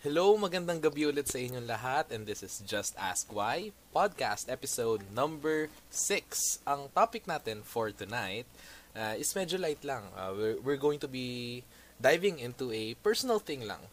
Hello, 0.00 0.32
magandang 0.32 0.80
gabi 0.80 1.04
ulit 1.04 1.28
sa 1.28 1.36
inyong 1.36 1.68
lahat 1.68 2.08
and 2.08 2.24
this 2.24 2.40
is 2.40 2.64
Just 2.64 2.96
Ask 2.96 3.28
Why 3.28 3.68
podcast 3.92 4.48
episode 4.48 5.04
number 5.12 5.68
6. 5.92 6.64
Ang 6.64 6.88
topic 6.96 7.28
natin 7.28 7.60
for 7.60 7.92
tonight 7.92 8.48
uh, 8.96 9.12
is 9.20 9.36
medyo 9.36 9.60
light 9.60 9.84
lang. 9.84 10.08
Uh, 10.16 10.32
we're, 10.32 10.56
we're 10.64 10.80
going 10.80 10.96
to 10.96 11.04
be 11.04 11.60
diving 12.00 12.40
into 12.40 12.72
a 12.72 12.96
personal 13.04 13.44
thing 13.44 13.68
lang. 13.68 13.84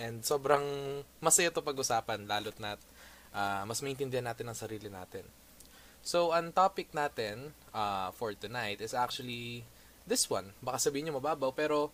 And 0.00 0.24
sobrang 0.24 0.64
masaya 1.20 1.52
to 1.52 1.60
pag-usapan 1.60 2.24
lalo't 2.24 2.56
na 2.56 2.80
uh, 3.36 3.68
mas 3.68 3.84
maintindihan 3.84 4.32
natin 4.32 4.48
ang 4.48 4.56
sarili 4.56 4.88
natin. 4.88 5.28
So, 6.00 6.32
ang 6.32 6.56
topic 6.56 6.96
natin 6.96 7.52
uh, 7.76 8.08
for 8.16 8.32
tonight 8.32 8.80
is 8.80 8.96
actually 8.96 9.68
this 10.08 10.24
one. 10.24 10.56
Baka 10.64 10.88
sabihin 10.88 11.12
nyo 11.12 11.20
mababaw, 11.20 11.52
pero 11.52 11.92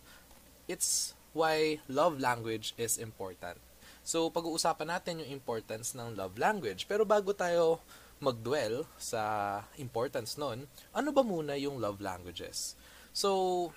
it's 0.71 1.16
why 1.37 1.77
love 1.85 2.17
language 2.17 2.73
is 2.81 2.97
important. 2.97 3.61
So, 4.01 4.33
pag-uusapan 4.33 4.89
natin 4.89 5.21
yung 5.21 5.37
importance 5.37 5.93
ng 5.93 6.17
love 6.17 6.41
language. 6.41 6.89
Pero 6.89 7.05
bago 7.05 7.35
tayo 7.37 7.83
mag-dwell 8.17 8.89
sa 8.97 9.61
importance 9.77 10.41
nun, 10.41 10.65
ano 10.95 11.09
ba 11.13 11.21
muna 11.21 11.53
yung 11.53 11.77
love 11.77 12.01
languages? 12.01 12.73
So, 13.13 13.69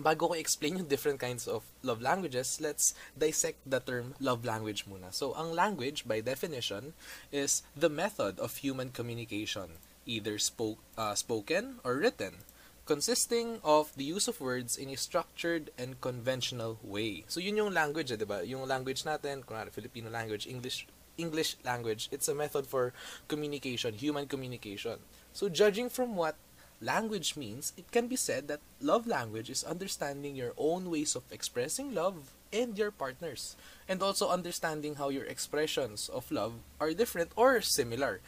bago 0.00 0.32
ko 0.32 0.34
explain 0.34 0.82
yung 0.82 0.90
different 0.90 1.22
kinds 1.22 1.46
of 1.46 1.62
love 1.86 2.02
languages, 2.02 2.58
let's 2.58 2.96
dissect 3.14 3.62
the 3.62 3.78
term 3.78 4.18
love 4.18 4.42
language 4.42 4.88
muna. 4.90 5.14
So, 5.14 5.36
ang 5.38 5.54
language, 5.54 6.08
by 6.08 6.24
definition, 6.24 6.98
is 7.30 7.62
the 7.78 7.92
method 7.92 8.42
of 8.42 8.64
human 8.64 8.90
communication, 8.90 9.78
either 10.08 10.40
spoke, 10.42 10.82
uh, 10.98 11.14
spoken 11.14 11.78
or 11.86 12.02
written 12.02 12.42
consisting 12.88 13.60
of 13.60 13.92
the 14.00 14.04
use 14.08 14.32
of 14.32 14.40
words 14.40 14.80
in 14.80 14.88
a 14.88 14.96
structured 14.96 15.68
and 15.76 16.00
conventional 16.00 16.80
way. 16.80 17.28
So 17.28 17.36
yun 17.36 17.60
yung 17.60 17.76
language, 17.76 18.08
eh, 18.08 18.16
'di 18.16 18.24
ba? 18.24 18.40
Yung 18.48 18.64
language 18.64 19.04
natin, 19.04 19.44
kunwari 19.44 19.68
Filipino 19.68 20.08
language, 20.08 20.48
English 20.48 20.88
English 21.20 21.60
language, 21.68 22.08
it's 22.08 22.32
a 22.32 22.34
method 22.34 22.64
for 22.64 22.96
communication, 23.28 23.92
human 23.92 24.24
communication. 24.24 24.96
So 25.36 25.52
judging 25.52 25.92
from 25.92 26.16
what 26.16 26.40
language 26.80 27.36
means, 27.36 27.76
it 27.76 27.90
can 27.92 28.08
be 28.08 28.16
said 28.16 28.48
that 28.48 28.64
love 28.80 29.04
language 29.04 29.50
is 29.50 29.66
understanding 29.66 30.32
your 30.32 30.54
own 30.56 30.88
ways 30.88 31.12
of 31.12 31.28
expressing 31.28 31.92
love 31.92 32.32
and 32.54 32.78
your 32.78 32.94
partners 32.94 33.58
and 33.84 34.00
also 34.00 34.30
understanding 34.30 34.94
how 34.94 35.10
your 35.10 35.26
expressions 35.26 36.08
of 36.08 36.30
love 36.32 36.64
are 36.80 36.94
different 36.94 37.34
or 37.36 37.60
similar. 37.60 38.22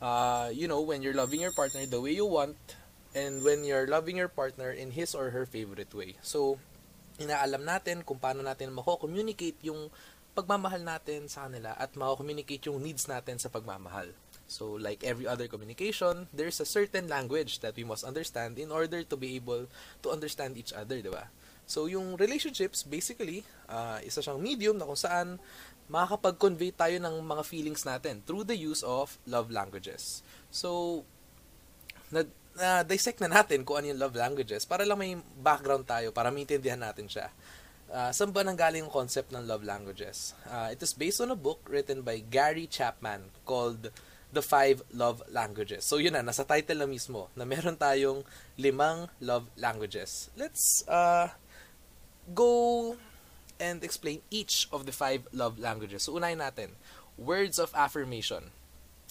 Uh, 0.00 0.50
you 0.50 0.66
know, 0.66 0.80
when 0.80 1.04
you're 1.04 1.14
loving 1.14 1.38
your 1.38 1.52
partner 1.52 1.86
the 1.86 2.00
way 2.00 2.10
you 2.10 2.26
want, 2.26 2.56
and 3.12 3.44
when 3.44 3.64
you're 3.64 3.88
loving 3.88 4.16
your 4.16 4.28
partner 4.28 4.72
in 4.72 4.92
his 4.92 5.14
or 5.14 5.30
her 5.30 5.44
favorite 5.44 5.92
way. 5.92 6.16
So, 6.24 6.56
inaalam 7.20 7.64
natin 7.64 8.02
kung 8.02 8.16
paano 8.16 8.40
natin 8.40 8.72
mako-communicate 8.72 9.60
yung 9.64 9.92
pagmamahal 10.32 10.80
natin 10.80 11.28
sa 11.28 11.44
kanila 11.44 11.76
at 11.76 11.92
mako-communicate 11.92 12.64
yung 12.72 12.80
needs 12.80 13.04
natin 13.04 13.36
sa 13.36 13.52
pagmamahal. 13.52 14.16
So, 14.48 14.76
like 14.80 15.04
every 15.04 15.28
other 15.28 15.48
communication, 15.48 16.28
there's 16.32 16.60
a 16.60 16.68
certain 16.68 17.08
language 17.08 17.60
that 17.60 17.76
we 17.76 17.84
must 17.84 18.04
understand 18.04 18.56
in 18.56 18.72
order 18.72 19.04
to 19.04 19.16
be 19.16 19.36
able 19.36 19.68
to 20.04 20.08
understand 20.08 20.56
each 20.56 20.72
other, 20.72 21.00
di 21.00 21.12
ba? 21.12 21.28
So, 21.68 21.88
yung 21.88 22.16
relationships, 22.16 22.84
basically, 22.84 23.44
uh, 23.68 24.00
isa 24.04 24.20
siyang 24.20 24.40
medium 24.40 24.76
na 24.76 24.88
kung 24.88 24.98
saan 24.98 25.40
makakapag-convey 25.88 26.72
tayo 26.72 26.96
ng 27.00 27.20
mga 27.24 27.42
feelings 27.44 27.84
natin 27.84 28.24
through 28.24 28.44
the 28.44 28.56
use 28.56 28.84
of 28.84 29.16
love 29.28 29.52
languages. 29.52 30.24
So, 30.48 31.04
na, 32.12 32.28
na 32.56 32.84
dissect 32.84 33.20
na 33.24 33.32
natin 33.32 33.64
kung 33.64 33.80
ano 33.80 33.92
yung 33.92 34.00
love 34.00 34.16
languages 34.16 34.68
para 34.68 34.84
lang 34.84 35.00
may 35.00 35.16
background 35.40 35.88
tayo 35.88 36.12
para 36.12 36.28
maintindihan 36.28 36.80
natin 36.80 37.08
siya. 37.08 37.32
Uh, 37.92 38.08
saan 38.08 38.32
ba 38.32 38.40
nanggaling 38.40 38.88
yung 38.88 38.92
concept 38.92 39.32
ng 39.36 39.44
love 39.44 39.64
languages? 39.64 40.32
Uh, 40.48 40.72
it 40.72 40.80
is 40.80 40.96
based 40.96 41.20
on 41.20 41.28
a 41.28 41.36
book 41.36 41.60
written 41.68 42.00
by 42.00 42.24
Gary 42.24 42.64
Chapman 42.64 43.28
called 43.44 43.92
The 44.32 44.40
Five 44.40 44.80
Love 44.96 45.20
Languages. 45.28 45.84
So 45.84 46.00
yun 46.00 46.16
na, 46.16 46.24
nasa 46.24 46.48
title 46.48 46.80
na 46.80 46.88
mismo 46.88 47.28
na 47.36 47.44
meron 47.44 47.76
tayong 47.76 48.24
limang 48.56 49.12
love 49.20 49.44
languages. 49.60 50.32
Let's 50.40 50.88
uh, 50.88 51.36
go 52.32 52.96
and 53.60 53.84
explain 53.84 54.24
each 54.32 54.72
of 54.72 54.88
the 54.88 54.94
five 54.96 55.28
love 55.36 55.60
languages. 55.60 56.08
So 56.08 56.16
unahin 56.16 56.40
natin, 56.40 56.80
words 57.20 57.60
of 57.60 57.76
affirmation. 57.76 58.56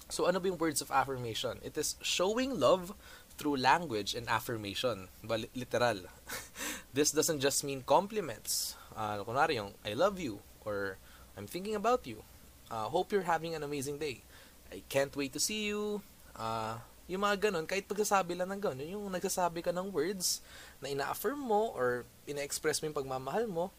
So 0.10 0.26
ano 0.26 0.42
ba 0.42 0.50
yung 0.50 0.60
words 0.60 0.82
of 0.82 0.90
affirmation? 0.90 1.62
It 1.62 1.78
is 1.78 1.96
showing 2.02 2.58
love 2.58 2.98
through 3.42 3.58
language 3.58 4.14
and 4.14 4.30
affirmation. 4.30 5.10
But 5.26 5.50
literal. 5.58 6.06
this 6.94 7.10
doesn't 7.10 7.42
just 7.42 7.66
mean 7.66 7.82
compliments. 7.82 8.78
Uh, 8.94 9.26
kunwari 9.26 9.58
yung, 9.58 9.74
I 9.82 9.98
love 9.98 10.22
you, 10.22 10.46
or 10.62 11.02
I'm 11.34 11.50
thinking 11.50 11.74
about 11.74 12.06
you. 12.06 12.22
Uh, 12.70 12.86
hope 12.86 13.10
you're 13.10 13.26
having 13.26 13.58
an 13.58 13.66
amazing 13.66 13.98
day. 13.98 14.22
I 14.70 14.86
can't 14.86 15.12
wait 15.18 15.34
to 15.34 15.42
see 15.42 15.66
you. 15.66 16.06
Uh, 16.38 16.78
yung 17.10 17.26
mga 17.26 17.50
ganun, 17.50 17.66
kahit 17.66 17.90
pagsasabi 17.90 18.38
lang 18.38 18.54
ng 18.54 18.62
ganun, 18.62 18.88
yung 18.88 19.06
nagsasabi 19.10 19.66
ka 19.66 19.74
ng 19.74 19.90
words 19.90 20.46
na 20.80 20.94
ina-affirm 20.94 21.42
mo 21.42 21.74
or 21.74 22.06
ina-express 22.30 22.80
mo 22.80 22.94
yung 22.94 23.00
pagmamahal 23.02 23.50
mo, 23.50 23.74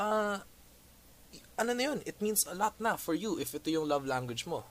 uh, 0.00 0.40
ano 1.60 1.70
na 1.76 1.82
yun, 1.92 2.00
it 2.08 2.16
means 2.18 2.48
a 2.48 2.56
lot 2.56 2.74
na 2.80 2.96
for 2.96 3.12
you 3.12 3.36
if 3.36 3.52
ito 3.52 3.68
yung 3.68 3.86
love 3.86 4.08
language 4.08 4.48
mo. 4.48 4.64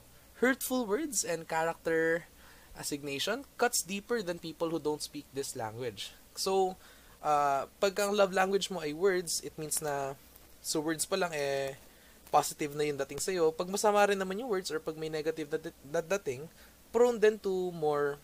Hurtful 0.43 0.83
words 0.83 1.23
and 1.23 1.47
character 1.47 2.27
assignation 2.75 3.43
cuts 3.55 3.81
deeper 3.81 4.21
than 4.21 4.39
people 4.39 4.69
who 4.69 4.79
don't 4.79 5.01
speak 5.01 5.25
this 5.31 5.55
language. 5.55 6.11
So, 6.35 6.75
uh, 7.23 7.67
pag 7.79 7.95
ang 7.99 8.13
love 8.13 8.35
language 8.35 8.69
mo 8.69 8.83
ay 8.83 8.91
words, 8.91 9.41
it 9.41 9.55
means 9.55 9.79
na, 9.81 10.13
so 10.59 10.83
words 10.83 11.07
pa 11.07 11.15
lang 11.15 11.31
eh, 11.31 11.79
positive 12.29 12.75
na 12.75 12.83
yung 12.83 12.99
dating 12.99 13.23
sa'yo. 13.23 13.55
Pag 13.55 13.71
masama 13.71 14.03
rin 14.03 14.19
naman 14.19 14.39
yung 14.43 14.51
words 14.51 14.69
or 14.69 14.83
pag 14.83 14.99
may 14.99 15.07
negative 15.07 15.47
na, 15.87 16.01
dating, 16.03 16.51
prone 16.91 17.19
then 17.19 17.39
to 17.39 17.71
more 17.71 18.19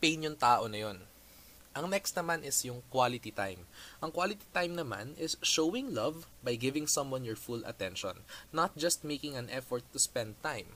pain 0.00 0.24
yung 0.24 0.36
tao 0.36 0.64
na 0.66 0.88
yon. 0.88 0.98
Ang 1.70 1.86
next 1.86 2.18
naman 2.18 2.42
is 2.42 2.58
yung 2.66 2.82
quality 2.90 3.30
time. 3.30 3.62
Ang 4.02 4.10
quality 4.10 4.42
time 4.50 4.74
naman 4.74 5.14
is 5.14 5.38
showing 5.38 5.94
love 5.94 6.26
by 6.42 6.58
giving 6.58 6.90
someone 6.90 7.22
your 7.22 7.38
full 7.38 7.62
attention, 7.62 8.26
not 8.50 8.74
just 8.74 9.06
making 9.06 9.38
an 9.38 9.46
effort 9.54 9.86
to 9.94 10.02
spend 10.02 10.34
time 10.42 10.74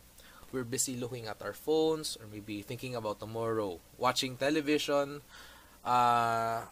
we're 0.54 0.62
busy 0.62 0.94
looking 0.94 1.26
at 1.26 1.42
our 1.42 1.50
phones 1.52 2.14
or 2.22 2.30
maybe 2.30 2.62
thinking 2.62 2.94
about 2.94 3.18
tomorrow, 3.18 3.82
watching 3.98 4.38
television. 4.38 5.18
Uh, 5.82 6.62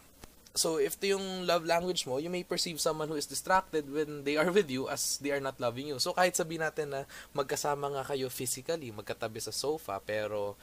so 0.55 0.79
if 0.79 0.95
ito 1.03 1.19
yung 1.19 1.43
love 1.43 1.67
language 1.67 2.07
mo, 2.07 2.23
you 2.23 2.31
may 2.31 2.47
perceive 2.47 2.79
someone 2.79 3.11
who 3.11 3.19
is 3.19 3.27
distracted 3.27 3.83
when 3.91 4.23
they 4.23 4.39
are 4.39 4.47
with 4.47 4.71
you 4.71 4.87
as 4.87 5.19
they 5.19 5.35
are 5.35 5.43
not 5.43 5.59
loving 5.59 5.91
you. 5.91 5.99
So 5.99 6.15
kahit 6.15 6.39
sabihin 6.39 6.63
natin 6.63 6.95
na 6.95 7.03
magkasama 7.35 7.91
nga 7.91 8.07
kayo 8.07 8.31
physically, 8.31 8.95
magkatabi 8.95 9.43
sa 9.43 9.51
sofa, 9.51 9.99
pero 9.99 10.55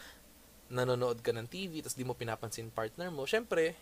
nanonood 0.73 1.21
ka 1.21 1.37
ng 1.37 1.45
TV, 1.45 1.85
tapos 1.85 1.99
di 1.99 2.09
mo 2.09 2.17
pinapansin 2.17 2.73
partner 2.73 3.13
mo, 3.13 3.29
syempre, 3.29 3.77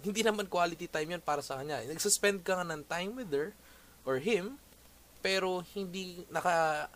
hindi 0.00 0.24
naman 0.24 0.48
quality 0.48 0.88
time 0.88 1.18
yan 1.18 1.22
para 1.22 1.44
sa 1.44 1.60
kanya. 1.60 1.84
Nagsuspend 1.84 2.40
ka 2.40 2.56
nga 2.56 2.66
ng 2.66 2.82
time 2.88 3.12
with 3.18 3.30
her 3.34 3.52
or 4.08 4.18
him, 4.18 4.58
pero 5.22 5.62
hindi 5.74 6.26
naka 6.30 6.86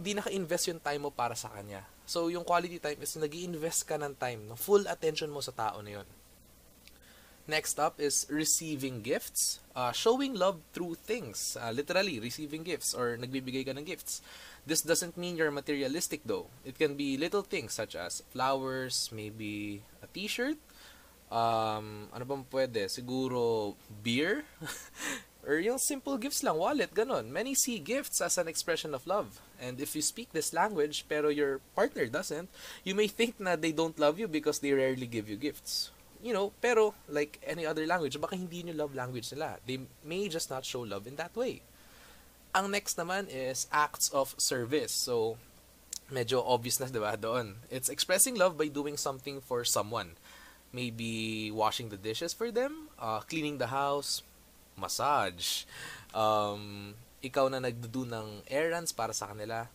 hindi 0.00 0.16
naka-invest 0.16 0.72
yung 0.72 0.80
time 0.80 1.04
mo 1.04 1.12
para 1.12 1.36
sa 1.36 1.52
kanya. 1.52 1.84
So, 2.08 2.32
yung 2.32 2.42
quality 2.42 2.80
time 2.80 2.96
is 3.04 3.12
nag 3.20 3.36
invest 3.36 3.84
ka 3.84 4.00
ng 4.00 4.16
time, 4.16 4.48
no? 4.48 4.56
full 4.56 4.88
attention 4.88 5.28
mo 5.28 5.44
sa 5.44 5.52
tao 5.52 5.84
na 5.84 6.00
yun. 6.00 6.08
Next 7.44 7.76
up 7.76 8.00
is 8.00 8.24
receiving 8.32 9.04
gifts. 9.04 9.60
Uh, 9.76 9.92
showing 9.92 10.32
love 10.32 10.62
through 10.72 10.96
things. 10.96 11.58
Uh, 11.60 11.74
literally, 11.74 12.16
receiving 12.16 12.64
gifts 12.64 12.94
or 12.96 13.20
nagbibigay 13.20 13.66
ka 13.66 13.76
ng 13.76 13.84
gifts. 13.84 14.24
This 14.64 14.80
doesn't 14.80 15.20
mean 15.20 15.36
you're 15.36 15.52
materialistic 15.52 16.24
though. 16.24 16.48
It 16.64 16.78
can 16.78 16.94
be 16.94 17.20
little 17.20 17.42
things 17.42 17.74
such 17.74 17.92
as 17.92 18.22
flowers, 18.32 19.10
maybe 19.12 19.82
a 20.00 20.06
t-shirt, 20.08 20.56
um, 21.30 22.10
ano 22.10 22.24
bang 22.26 22.44
pwede? 22.50 22.90
Siguro 22.90 23.74
beer? 24.02 24.42
Or 25.46 25.56
yung 25.56 25.78
simple 25.78 26.18
gifts 26.20 26.44
lang, 26.44 26.60
wallet, 26.60 26.92
ganun. 26.92 27.32
Many 27.32 27.54
see 27.54 27.80
gifts 27.80 28.20
as 28.20 28.36
an 28.36 28.46
expression 28.46 28.92
of 28.92 29.06
love. 29.06 29.40
And 29.56 29.80
if 29.80 29.96
you 29.96 30.02
speak 30.02 30.32
this 30.32 30.52
language, 30.52 31.06
pero 31.08 31.28
your 31.28 31.60
partner 31.74 32.06
doesn't, 32.06 32.48
you 32.84 32.94
may 32.94 33.08
think 33.08 33.40
na 33.40 33.56
they 33.56 33.72
don't 33.72 33.98
love 33.98 34.20
you 34.20 34.28
because 34.28 34.60
they 34.60 34.72
rarely 34.72 35.06
give 35.06 35.28
you 35.28 35.36
gifts. 35.36 35.90
You 36.22 36.34
know, 36.34 36.52
pero 36.60 36.92
like 37.08 37.40
any 37.46 37.64
other 37.64 37.86
language, 37.86 38.20
baka 38.20 38.36
hindi 38.36 38.62
nyo 38.62 38.76
love 38.76 38.94
language 38.94 39.32
nila. 39.32 39.56
They 39.64 39.80
may 40.04 40.28
just 40.28 40.50
not 40.50 40.68
show 40.68 40.84
love 40.84 41.08
in 41.08 41.16
that 41.16 41.32
way. 41.32 41.62
Ang 42.52 42.70
next 42.76 43.00
naman 43.00 43.32
is 43.32 43.66
acts 43.72 44.10
of 44.12 44.34
service. 44.36 44.92
So, 44.92 45.40
medyo 46.12 46.44
obvious 46.44 46.80
na, 46.80 46.92
di 46.92 47.00
ba, 47.00 47.16
doon. 47.16 47.64
It's 47.70 47.88
expressing 47.88 48.36
love 48.36 48.58
by 48.58 48.68
doing 48.68 48.98
something 49.00 49.40
for 49.40 49.64
someone. 49.64 50.20
Maybe 50.74 51.50
washing 51.50 51.88
the 51.88 51.96
dishes 51.96 52.34
for 52.34 52.50
them, 52.50 52.90
uh, 52.98 53.20
cleaning 53.24 53.58
the 53.58 53.74
house, 53.74 54.22
massage, 54.80 55.68
um, 56.16 56.96
ikaw 57.20 57.52
na 57.52 57.60
nagdo 57.60 58.08
ng 58.08 58.48
errands 58.48 58.96
para 58.96 59.12
sa 59.12 59.28
kanila. 59.28 59.68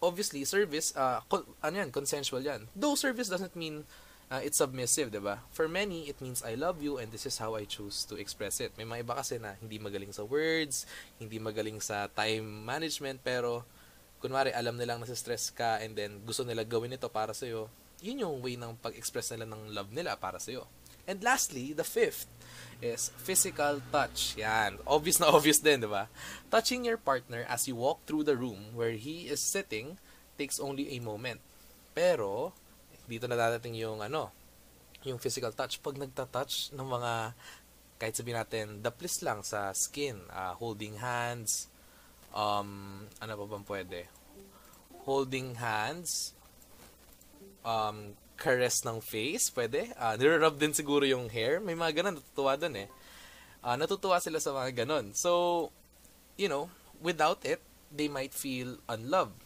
Obviously, 0.00 0.44
service, 0.44 0.92
uh, 0.92 1.24
con- 1.28 1.48
ano 1.64 1.74
yan, 1.80 1.88
consensual 1.88 2.44
yan. 2.44 2.68
Though 2.76 2.96
service 2.96 3.32
doesn't 3.32 3.56
mean 3.56 3.88
uh, 4.30 4.40
it's 4.40 4.62
submissive, 4.62 5.10
'di 5.10 5.20
ba? 5.20 5.42
For 5.50 5.66
many, 5.66 6.06
it 6.06 6.22
means 6.22 6.40
I 6.46 6.54
love 6.54 6.78
you 6.80 7.02
and 7.02 7.10
this 7.10 7.26
is 7.26 7.36
how 7.42 7.58
I 7.58 7.66
choose 7.66 8.06
to 8.08 8.14
express 8.16 8.62
it. 8.62 8.72
May 8.78 8.86
mga 8.86 9.02
iba 9.04 9.14
kasi 9.18 9.42
na 9.42 9.58
hindi 9.58 9.76
magaling 9.82 10.14
sa 10.14 10.22
words, 10.22 10.86
hindi 11.18 11.42
magaling 11.42 11.82
sa 11.82 12.06
time 12.06 12.46
management, 12.64 13.20
pero 13.26 13.66
kunwari 14.22 14.54
alam 14.54 14.78
nilang 14.78 15.02
nasa 15.02 15.18
stress 15.18 15.50
ka 15.50 15.82
and 15.82 15.98
then 15.98 16.22
gusto 16.22 16.46
nila 16.46 16.62
gawin 16.62 16.94
ito 16.94 17.10
para 17.10 17.34
sa 17.34 17.44
iyo. 17.44 17.66
Yun 18.00 18.24
yung 18.24 18.36
way 18.40 18.56
ng 18.56 18.80
pag-express 18.80 19.36
nila 19.36 19.44
ng 19.50 19.76
love 19.76 19.92
nila 19.92 20.16
para 20.16 20.40
sa 20.40 20.54
iyo. 20.54 20.64
And 21.06 21.22
lastly, 21.22 21.72
the 21.72 21.84
fifth 21.84 22.26
is 22.80 23.12
physical 23.20 23.80
touch. 23.92 24.34
Yan. 24.40 24.80
Obvious 24.88 25.20
na 25.20 25.28
obvious 25.28 25.60
din, 25.60 25.84
di 25.84 25.88
ba? 25.88 26.08
Touching 26.48 26.88
your 26.88 26.96
partner 26.96 27.44
as 27.48 27.68
you 27.68 27.76
walk 27.76 28.04
through 28.08 28.24
the 28.24 28.36
room 28.36 28.72
where 28.72 28.96
he 28.96 29.28
is 29.28 29.40
sitting 29.40 30.00
takes 30.40 30.56
only 30.56 30.88
a 30.96 30.98
moment. 31.04 31.40
Pero, 31.92 32.56
dito 33.04 33.28
na 33.28 33.36
dadating 33.36 33.76
yung 33.76 34.00
ano, 34.00 34.32
yung 35.04 35.20
physical 35.20 35.52
touch. 35.52 35.80
Pag 35.84 36.00
nagta-touch 36.00 36.72
ng 36.72 36.88
mga, 36.88 37.12
kahit 38.00 38.14
sabihin 38.16 38.40
natin, 38.40 38.66
daplis 38.80 39.20
lang 39.20 39.44
sa 39.44 39.72
skin, 39.76 40.16
uh, 40.32 40.56
holding 40.56 41.00
hands, 41.00 41.68
um, 42.32 43.04
ano 43.20 43.32
pa 43.36 43.44
bang 43.44 43.66
pwede? 43.68 44.00
Holding 45.04 45.60
hands, 45.60 46.32
um, 47.64 48.16
caress 48.40 48.80
ng 48.88 49.04
face, 49.04 49.52
pwede. 49.52 49.92
Uh, 50.00 50.16
nire-rub 50.16 50.56
din 50.56 50.72
siguro 50.72 51.04
yung 51.04 51.28
hair. 51.28 51.60
May 51.60 51.76
mga 51.76 52.00
ganun, 52.00 52.16
natutuwa 52.16 52.56
dun 52.56 52.80
eh. 52.80 52.88
Uh, 53.60 53.76
natutuwa 53.76 54.16
sila 54.16 54.40
sa 54.40 54.56
mga 54.56 54.82
ganun. 54.82 55.12
So, 55.12 55.68
you 56.40 56.48
know, 56.48 56.72
without 57.04 57.44
it, 57.44 57.60
they 57.92 58.08
might 58.08 58.32
feel 58.32 58.80
unloved. 58.88 59.36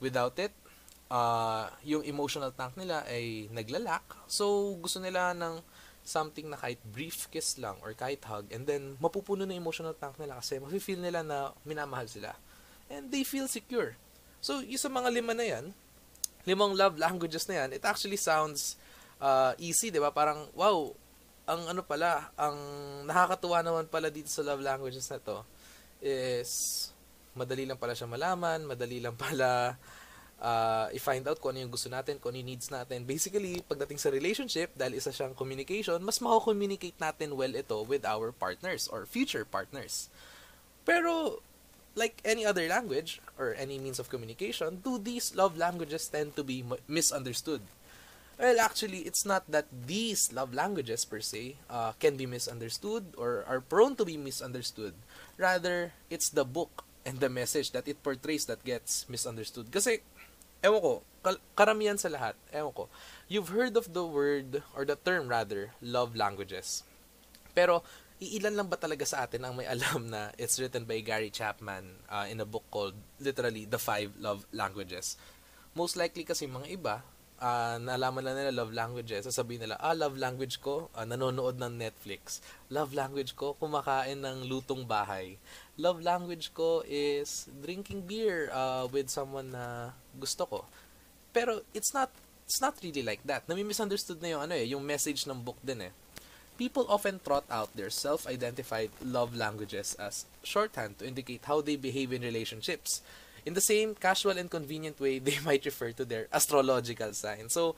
Without 0.00 0.40
it, 0.40 0.56
uh, 1.12 1.68
yung 1.84 2.00
emotional 2.08 2.50
tank 2.56 2.80
nila 2.80 3.04
ay 3.04 3.52
naglalak. 3.52 4.02
So, 4.24 4.74
gusto 4.80 5.04
nila 5.04 5.36
ng 5.36 5.60
something 6.04 6.48
na 6.48 6.56
kahit 6.60 6.80
brief 6.84 7.28
kiss 7.32 7.56
lang 7.56 7.80
or 7.80 7.96
kahit 7.96 8.20
hug 8.28 8.44
and 8.52 8.68
then 8.68 9.00
mapupuno 9.00 9.48
na 9.48 9.56
emotional 9.56 9.96
tank 9.96 10.20
nila 10.20 10.36
kasi 10.36 10.60
mafe-feel 10.60 11.00
nila 11.00 11.24
na 11.24 11.52
minamahal 11.64 12.04
sila. 12.04 12.36
And 12.92 13.08
they 13.08 13.24
feel 13.24 13.48
secure. 13.48 13.96
So, 14.44 14.60
yung 14.60 14.80
sa 14.80 14.92
mga 14.92 15.08
lima 15.12 15.32
na 15.32 15.44
yan, 15.48 15.72
limang 16.44 16.76
love 16.76 16.96
languages 17.00 17.48
na 17.48 17.64
yan, 17.64 17.76
it 17.76 17.84
actually 17.84 18.20
sounds 18.20 18.76
uh, 19.20 19.52
easy, 19.60 19.88
di 19.88 20.00
ba? 20.00 20.12
Parang, 20.12 20.48
wow, 20.56 20.92
ang 21.44 21.60
ano 21.68 21.84
pala, 21.84 22.32
ang 22.40 22.56
nakakatuwa 23.04 23.60
naman 23.60 23.84
pala 23.88 24.08
dito 24.08 24.32
sa 24.32 24.40
love 24.40 24.64
languages 24.64 25.08
na 25.12 25.20
to 25.20 25.44
is 26.04 26.88
madali 27.36 27.68
lang 27.68 27.76
pala 27.76 27.92
siya 27.92 28.08
malaman, 28.08 28.64
madali 28.64 29.00
lang 29.00 29.16
pala 29.16 29.76
uh, 30.40 30.86
i-find 30.92 31.26
out 31.28 31.40
kung 31.40 31.56
ano 31.56 31.66
yung 31.66 31.72
gusto 31.72 31.88
natin, 31.88 32.16
kung 32.20 32.32
ano 32.32 32.40
yung 32.40 32.50
needs 32.54 32.68
natin. 32.72 33.04
Basically, 33.04 33.60
pagdating 33.64 34.00
sa 34.00 34.12
relationship, 34.12 34.72
dahil 34.76 35.00
isa 35.00 35.10
siyang 35.12 35.36
communication, 35.36 36.00
mas 36.00 36.20
mako-communicate 36.20 36.96
natin 37.00 37.36
well 37.36 37.52
ito 37.52 37.84
with 37.84 38.04
our 38.04 38.30
partners 38.32 38.88
or 38.88 39.04
future 39.08 39.44
partners. 39.44 40.08
Pero, 40.84 41.40
like 41.94 42.20
any 42.24 42.44
other 42.44 42.66
language 42.68 43.20
or 43.38 43.54
any 43.58 43.78
means 43.78 43.98
of 43.98 44.08
communication, 44.08 44.82
do 44.82 44.98
these 44.98 45.34
love 45.34 45.56
languages 45.56 46.08
tend 46.08 46.36
to 46.36 46.44
be 46.44 46.64
misunderstood? 46.88 47.62
Well, 48.38 48.58
actually, 48.58 49.06
it's 49.06 49.24
not 49.24 49.46
that 49.50 49.66
these 49.70 50.32
love 50.32 50.54
languages 50.54 51.04
per 51.04 51.20
se 51.20 51.54
uh, 51.70 51.92
can 52.00 52.16
be 52.16 52.26
misunderstood 52.26 53.14
or 53.16 53.44
are 53.46 53.60
prone 53.60 53.94
to 53.96 54.04
be 54.04 54.16
misunderstood. 54.16 54.94
Rather, 55.38 55.92
it's 56.10 56.30
the 56.30 56.44
book 56.44 56.82
and 57.06 57.20
the 57.20 57.30
message 57.30 57.70
that 57.70 57.86
it 57.86 58.02
portrays 58.02 58.46
that 58.46 58.64
gets 58.64 59.06
misunderstood. 59.08 59.70
Kasi 59.70 60.02
ewan 60.64 60.82
ko, 60.82 60.92
karamihan 61.54 62.00
sa 62.00 62.10
lahat, 62.10 62.34
ewan 62.50 62.72
ko, 62.74 62.88
you've 63.28 63.54
heard 63.54 63.76
of 63.76 63.94
the 63.94 64.02
word, 64.02 64.64
or 64.74 64.82
the 64.84 64.96
term 64.96 65.28
rather, 65.28 65.70
love 65.78 66.16
languages. 66.16 66.82
Pero, 67.54 67.86
iilan 68.22 68.54
lang 68.54 68.68
ba 68.70 68.78
talaga 68.78 69.02
sa 69.02 69.26
atin 69.26 69.42
ang 69.42 69.58
may 69.58 69.66
alam 69.66 70.06
na 70.06 70.30
it's 70.38 70.58
written 70.62 70.86
by 70.86 71.02
Gary 71.02 71.30
Chapman 71.34 72.06
uh, 72.06 72.26
in 72.30 72.38
a 72.38 72.46
book 72.46 72.64
called 72.70 72.94
literally 73.18 73.66
The 73.66 73.80
Five 73.80 74.14
Love 74.22 74.46
Languages. 74.54 75.18
Most 75.74 75.98
likely 75.98 76.22
kasi 76.22 76.46
mga 76.46 76.70
iba, 76.70 76.96
uh, 77.42 77.76
nalaman 77.82 78.22
na 78.22 78.32
nila 78.38 78.62
love 78.62 78.70
languages, 78.70 79.26
sasabihin 79.26 79.66
nila, 79.66 79.76
ah, 79.82 79.96
love 79.96 80.14
language 80.14 80.62
ko, 80.62 80.86
uh, 80.94 81.02
nanonood 81.02 81.58
ng 81.58 81.74
Netflix. 81.74 82.38
Love 82.70 82.94
language 82.94 83.34
ko, 83.34 83.58
kumakain 83.58 84.22
ng 84.22 84.46
lutong 84.46 84.86
bahay. 84.86 85.34
Love 85.74 85.98
language 85.98 86.54
ko 86.54 86.86
is 86.86 87.50
drinking 87.58 88.06
beer 88.06 88.46
uh, 88.54 88.86
with 88.86 89.10
someone 89.10 89.50
na 89.50 89.90
gusto 90.14 90.46
ko. 90.46 90.60
Pero 91.34 91.66
it's 91.74 91.90
not 91.90 92.14
it's 92.46 92.62
not 92.62 92.76
really 92.84 93.02
like 93.02 93.24
that. 93.26 93.42
Nami-misunderstood 93.50 94.22
na 94.22 94.38
yung 94.38 94.42
ano 94.46 94.54
eh, 94.54 94.70
yung 94.70 94.84
message 94.84 95.26
ng 95.26 95.40
book 95.42 95.58
din 95.64 95.90
eh. 95.90 95.92
People 96.56 96.86
often 96.88 97.18
trot 97.18 97.44
out 97.50 97.74
their 97.74 97.90
self-identified 97.90 98.90
love 99.02 99.34
languages 99.34 99.96
as 99.98 100.26
shorthand 100.42 100.98
to 100.98 101.06
indicate 101.06 101.42
how 101.44 101.60
they 101.60 101.74
behave 101.74 102.12
in 102.12 102.22
relationships. 102.22 103.02
In 103.44 103.54
the 103.54 103.60
same 103.60 103.94
casual 103.94 104.38
and 104.38 104.50
convenient 104.50 105.00
way, 105.00 105.18
they 105.22 105.38
might 105.44 105.64
refer 105.64 105.90
to 105.92 106.04
their 106.04 106.28
astrological 106.32 107.12
sign. 107.12 107.48
So, 107.48 107.74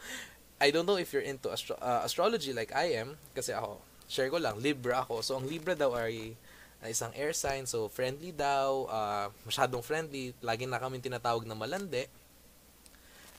I 0.61 0.71
don't 0.71 0.87
know 0.87 0.97
if 0.97 1.13
you're 1.13 1.25
into 1.25 1.53
astro- 1.53 1.81
uh, 1.81 2.03
astrology 2.05 2.53
like 2.53 2.75
I 2.75 2.97
am, 3.01 3.17
kasi 3.35 3.53
ako, 3.53 3.81
share 4.09 4.29
ko 4.29 4.37
lang, 4.37 4.61
Libra 4.61 5.05
ako. 5.05 5.21
So, 5.21 5.37
ang 5.37 5.49
Libra 5.49 5.75
daw 5.75 5.97
ay 5.97 6.37
isang 6.85 7.11
air 7.17 7.33
sign. 7.33 7.67
So, 7.67 7.89
friendly 7.89 8.31
daw, 8.31 8.87
uh, 8.87 9.27
masyadong 9.49 9.83
friendly. 9.83 10.37
Lagi 10.45 10.69
na 10.69 10.79
kami 10.79 11.01
tinatawag 11.03 11.49
na 11.49 11.57
malandi. 11.57 12.07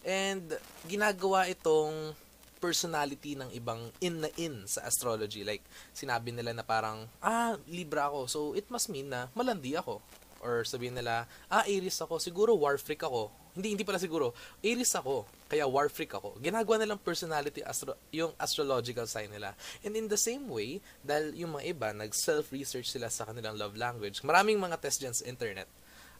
And, 0.02 0.56
ginagawa 0.88 1.48
itong 1.52 2.16
personality 2.58 3.38
ng 3.38 3.50
ibang 3.54 3.94
in 4.02 4.26
na 4.26 4.30
in 4.38 4.66
sa 4.66 4.86
astrology. 4.86 5.46
Like, 5.46 5.64
sinabi 5.94 6.34
nila 6.34 6.54
na 6.54 6.66
parang, 6.66 7.06
ah, 7.22 7.56
Libra 7.70 8.10
ako. 8.10 8.20
So, 8.28 8.40
it 8.58 8.68
must 8.68 8.90
mean 8.90 9.14
na 9.14 9.30
malandi 9.38 9.78
ako. 9.78 10.02
Or 10.42 10.66
sabihin 10.66 10.98
nila, 10.98 11.26
ah, 11.50 11.66
Aries 11.66 12.02
ako. 12.02 12.18
Siguro 12.22 12.54
war 12.58 12.78
freak 12.78 13.02
ako 13.06 13.34
hindi, 13.58 13.74
hindi 13.74 13.82
pala 13.82 13.98
siguro. 13.98 14.38
Aries 14.62 14.94
ako, 14.94 15.26
kaya 15.50 15.66
war 15.66 15.90
freak 15.90 16.14
ako. 16.14 16.38
Ginagawa 16.38 16.78
nilang 16.78 17.02
personality, 17.02 17.66
astro, 17.66 17.98
yung 18.14 18.30
astrological 18.38 19.10
sign 19.10 19.34
nila. 19.34 19.58
And 19.82 19.98
in 19.98 20.06
the 20.06 20.16
same 20.22 20.46
way, 20.46 20.78
dahil 21.02 21.34
yung 21.34 21.58
mga 21.58 21.74
iba, 21.74 21.90
nag-self-research 21.90 22.86
sila 22.86 23.10
sa 23.10 23.26
kanilang 23.26 23.58
love 23.58 23.74
language. 23.74 24.22
Maraming 24.22 24.62
mga 24.62 24.78
test 24.78 25.02
dyan 25.02 25.18
sa 25.18 25.26
internet. 25.26 25.66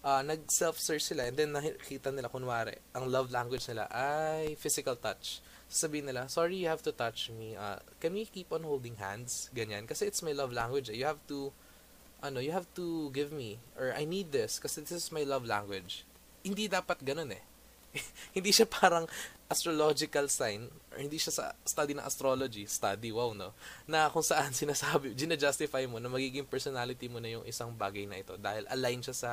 Uh, 0.02 0.26
nag-self-search 0.26 1.14
sila 1.14 1.30
and 1.30 1.38
then 1.38 1.54
nakita 1.54 2.10
nila 2.10 2.26
kunwari, 2.26 2.74
ang 2.98 3.06
love 3.06 3.30
language 3.30 3.70
nila 3.70 3.86
ay 3.94 4.58
physical 4.58 4.98
touch. 4.98 5.46
Sabihin 5.68 6.08
nila, 6.08 6.32
sorry, 6.32 6.56
you 6.56 6.72
have 6.72 6.82
to 6.84 6.96
touch 6.96 7.30
me. 7.30 7.56
Uh, 7.56 7.84
can 8.00 8.16
we 8.16 8.24
keep 8.24 8.52
on 8.56 8.64
holding 8.64 8.96
hands? 8.98 9.52
Ganyan. 9.52 9.84
Kasi 9.84 10.08
it's 10.08 10.24
my 10.24 10.32
love 10.32 10.56
language. 10.56 10.88
You 10.88 11.04
have 11.04 11.20
to, 11.28 11.52
ano, 12.24 12.40
you 12.40 12.56
have 12.56 12.72
to 12.80 13.12
give 13.12 13.36
me, 13.36 13.60
or 13.76 13.92
I 13.92 14.08
need 14.08 14.32
this, 14.32 14.60
kasi 14.60 14.82
this 14.82 14.96
is 14.96 15.12
my 15.12 15.28
love 15.28 15.44
language 15.44 16.08
hindi 16.48 16.72
dapat 16.72 17.04
ganun 17.04 17.36
eh. 17.36 17.44
hindi 18.36 18.52
siya 18.56 18.68
parang 18.68 19.04
astrological 19.48 20.28
sign 20.28 20.68
or 20.92 21.00
hindi 21.00 21.20
siya 21.20 21.34
sa 21.36 21.46
study 21.64 21.96
ng 21.96 22.04
astrology, 22.04 22.64
study, 22.68 23.12
wow, 23.12 23.36
no? 23.36 23.52
Na 23.88 24.08
kung 24.08 24.24
saan 24.24 24.56
sinasabi, 24.64 25.12
gina-justify 25.12 25.84
mo 25.88 26.00
na 26.00 26.08
magiging 26.08 26.48
personality 26.48 27.12
mo 27.12 27.20
na 27.20 27.36
yung 27.36 27.46
isang 27.48 27.76
bagay 27.76 28.08
na 28.08 28.24
ito 28.24 28.40
dahil 28.40 28.64
align 28.72 29.04
siya 29.04 29.16
sa 29.16 29.32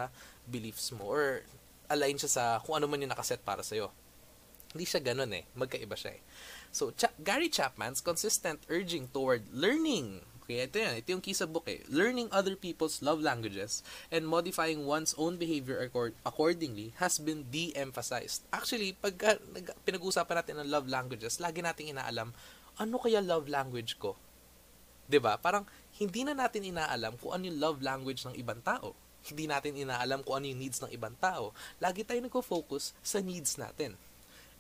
beliefs 0.51 0.91
mo 0.91 1.07
or 1.07 1.47
align 1.87 2.19
siya 2.19 2.31
sa 2.31 2.45
kung 2.63 2.75
ano 2.79 2.91
man 2.91 2.99
yung 2.99 3.15
nakaset 3.15 3.39
para 3.43 3.63
sa'yo. 3.63 3.91
Hindi 4.75 4.85
siya 4.91 5.01
ganun 5.01 5.31
eh. 5.31 5.47
Magkaiba 5.55 5.95
siya 5.95 6.19
eh. 6.19 6.23
So, 6.75 6.91
Ch- 6.91 7.15
Gary 7.23 7.47
Chapman's 7.47 8.03
consistent 8.03 8.67
urging 8.67 9.07
toward 9.15 9.47
learning 9.55 10.27
kaya 10.45 10.69
ito 10.69 10.77
yan, 10.77 11.01
ito 11.01 11.09
yung 11.09 11.25
key 11.25 11.33
sa 11.33 11.49
book 11.49 11.65
eh. 11.73 11.81
Learning 11.89 12.29
other 12.29 12.53
people's 12.53 13.01
love 13.01 13.25
languages 13.25 13.81
and 14.13 14.29
modifying 14.29 14.85
one's 14.85 15.17
own 15.17 15.41
behavior 15.41 15.81
accord- 15.81 16.13
accordingly 16.21 16.93
has 17.01 17.17
been 17.17 17.49
de-emphasized. 17.49 18.45
Actually, 18.53 18.93
pag 18.93 19.17
pinag-uusapan 19.89 20.37
natin 20.45 20.61
ng 20.61 20.69
love 20.69 20.85
languages, 20.85 21.41
lagi 21.41 21.65
nating 21.65 21.97
inaalam, 21.97 22.37
ano 22.77 22.97
kaya 23.01 23.25
love 23.25 23.49
language 23.49 23.97
ko? 23.97 24.21
'Di 25.09 25.17
ba? 25.17 25.41
Parang 25.41 25.65
hindi 25.97 26.29
na 26.29 26.37
natin 26.37 26.69
inaalam 26.69 27.17
kung 27.17 27.33
ano 27.33 27.49
yung 27.49 27.61
love 27.61 27.81
language 27.81 28.29
ng 28.29 28.37
ibang 28.37 28.61
tao. 28.61 28.93
Hindi 29.25 29.49
natin 29.49 29.73
inaalam 29.81 30.21
kung 30.21 30.45
ano 30.45 30.53
yung 30.53 30.61
needs 30.61 30.85
ng 30.85 30.93
ibang 30.93 31.17
tao. 31.17 31.57
Lagi 31.81 32.05
tayo 32.05 32.21
nagfo-focus 32.21 32.93
sa 33.01 33.25
needs 33.25 33.57
natin 33.57 33.97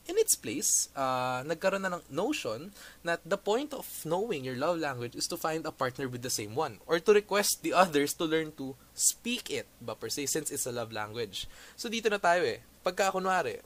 in 0.04 0.16
its 0.20 0.36
place, 0.36 0.92
uh, 0.92 1.40
nagkaroon 1.48 1.80
na 1.80 1.96
ng 1.96 2.04
notion 2.12 2.72
that 3.04 3.24
the 3.24 3.40
point 3.40 3.72
of 3.72 3.88
knowing 4.04 4.44
your 4.44 4.56
love 4.56 4.76
language 4.76 5.16
is 5.16 5.24
to 5.28 5.36
find 5.40 5.64
a 5.64 5.72
partner 5.72 6.08
with 6.08 6.20
the 6.20 6.32
same 6.32 6.52
one 6.52 6.80
or 6.84 7.00
to 7.00 7.12
request 7.12 7.64
the 7.64 7.72
others 7.72 8.12
to 8.20 8.28
learn 8.28 8.52
to 8.60 8.76
speak 8.92 9.48
it 9.48 9.64
ba 9.80 9.96
per 9.96 10.12
se 10.12 10.28
since 10.28 10.52
it's 10.52 10.68
a 10.68 10.74
love 10.74 10.92
language. 10.92 11.48
So 11.74 11.88
dito 11.88 12.12
na 12.12 12.20
tayo 12.20 12.44
eh. 12.44 12.60
Pagka 12.84 13.16
kunwari, 13.16 13.64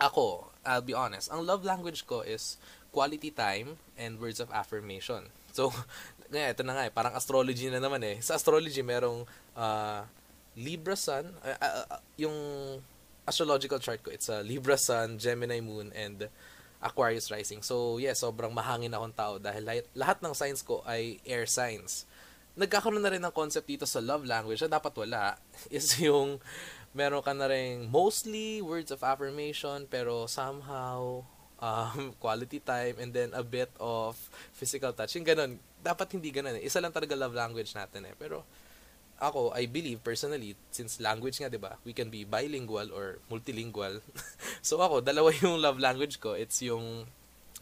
ako, 0.00 0.48
I'll 0.64 0.84
be 0.84 0.96
honest, 0.96 1.28
ang 1.28 1.44
love 1.44 1.60
language 1.60 2.08
ko 2.08 2.24
is 2.24 2.56
quality 2.90 3.30
time 3.30 3.76
and 4.00 4.16
words 4.16 4.40
of 4.40 4.48
affirmation. 4.50 5.28
So, 5.52 5.74
ngayon, 6.32 6.56
ito 6.56 6.62
na 6.62 6.74
nga 6.74 6.84
eh, 6.86 6.92
parang 6.92 7.14
astrology 7.14 7.68
na 7.70 7.82
naman 7.82 8.02
eh. 8.06 8.16
Sa 8.22 8.38
astrology, 8.38 8.82
merong 8.82 9.26
uh, 9.54 10.02
Libra 10.58 10.94
Sun, 10.98 11.30
uh, 11.42 11.58
uh, 11.58 11.74
uh, 11.90 12.00
yung 12.18 12.34
astrological 13.30 13.78
chart 13.78 14.02
ko, 14.02 14.10
it's 14.10 14.26
a 14.26 14.42
Libra 14.42 14.74
Sun, 14.74 15.22
Gemini 15.22 15.62
Moon, 15.62 15.94
and 15.94 16.26
Aquarius 16.82 17.30
rising. 17.30 17.62
So, 17.62 18.02
yeah, 18.02 18.18
sobrang 18.18 18.50
mahangin 18.50 18.90
akong 18.90 19.14
tao 19.14 19.34
dahil 19.38 19.62
lahat, 19.62 19.86
lahat 19.94 20.18
ng 20.18 20.34
signs 20.34 20.66
ko 20.66 20.82
ay 20.82 21.22
air 21.22 21.46
signs. 21.46 22.10
Nagkakaroon 22.58 22.98
na 22.98 23.14
rin 23.14 23.22
ng 23.22 23.30
concept 23.30 23.70
dito 23.70 23.86
sa 23.86 24.02
love 24.02 24.26
language 24.26 24.58
na 24.66 24.80
dapat 24.82 24.90
wala 24.98 25.38
is 25.70 25.94
yung 26.02 26.42
meron 26.90 27.22
ka 27.22 27.30
na 27.30 27.46
rin 27.46 27.86
mostly 27.86 28.58
words 28.58 28.90
of 28.90 29.06
affirmation 29.06 29.86
pero 29.86 30.26
somehow 30.26 31.22
um, 31.62 32.10
quality 32.22 32.58
time 32.58 32.98
and 32.98 33.14
then 33.14 33.30
a 33.36 33.44
bit 33.44 33.70
of 33.78 34.18
physical 34.50 34.90
touch. 34.90 35.14
Yung 35.14 35.28
ganun. 35.28 35.60
Dapat 35.80 36.18
hindi 36.18 36.34
ganun 36.34 36.58
eh. 36.58 36.66
Isa 36.66 36.82
lang 36.82 36.92
talaga 36.92 37.14
love 37.14 37.36
language 37.36 37.72
natin 37.76 38.08
eh. 38.08 38.14
Pero 38.18 38.42
ako, 39.20 39.52
I 39.52 39.68
believe 39.68 40.00
personally, 40.00 40.56
since 40.72 40.96
language 40.98 41.38
nga, 41.38 41.52
di 41.52 41.60
ba, 41.60 41.76
we 41.84 41.92
can 41.92 42.08
be 42.08 42.24
bilingual 42.24 42.88
or 42.90 43.20
multilingual. 43.28 44.00
so 44.64 44.80
ako, 44.80 45.04
dalawa 45.04 45.28
yung 45.44 45.60
love 45.60 45.76
language 45.76 46.16
ko. 46.18 46.32
It's 46.32 46.64
yung 46.64 47.04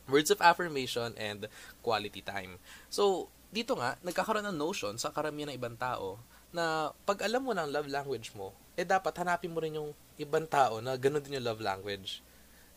words 0.06 0.30
of 0.30 0.38
affirmation 0.40 1.12
and 1.18 1.50
quality 1.82 2.22
time. 2.22 2.62
So, 2.88 3.28
dito 3.50 3.74
nga, 3.74 3.98
nagkakaroon 4.06 4.46
ng 4.48 4.56
notion 4.56 4.94
sa 4.96 5.10
karamihan 5.10 5.50
ng 5.50 5.58
ibang 5.58 5.76
tao 5.76 6.16
na 6.54 6.94
pag 7.04 7.20
alam 7.26 7.44
mo 7.44 7.52
ng 7.52 7.68
love 7.68 7.90
language 7.90 8.32
mo, 8.32 8.54
eh 8.78 8.86
dapat 8.86 9.12
hanapin 9.20 9.52
mo 9.52 9.60
rin 9.60 9.76
yung 9.76 9.90
ibang 10.16 10.48
tao 10.48 10.80
na 10.80 10.96
ganun 10.96 11.20
din 11.20 11.36
yung 11.42 11.48
love 11.50 11.60
language. 11.60 12.24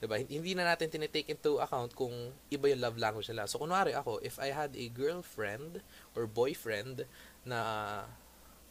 'di 0.01 0.09
ba? 0.09 0.17
Hindi 0.17 0.57
na 0.57 0.65
natin 0.65 0.89
tinitake 0.89 1.29
into 1.29 1.61
account 1.61 1.93
kung 1.93 2.33
iba 2.49 2.65
yung 2.73 2.81
love 2.81 2.97
language 2.97 3.29
nila. 3.29 3.45
So 3.45 3.61
kunwari 3.61 3.93
ako, 3.93 4.17
if 4.25 4.41
I 4.41 4.49
had 4.49 4.73
a 4.73 4.89
girlfriend 4.89 5.85
or 6.17 6.25
boyfriend 6.25 7.05
na 7.45 7.59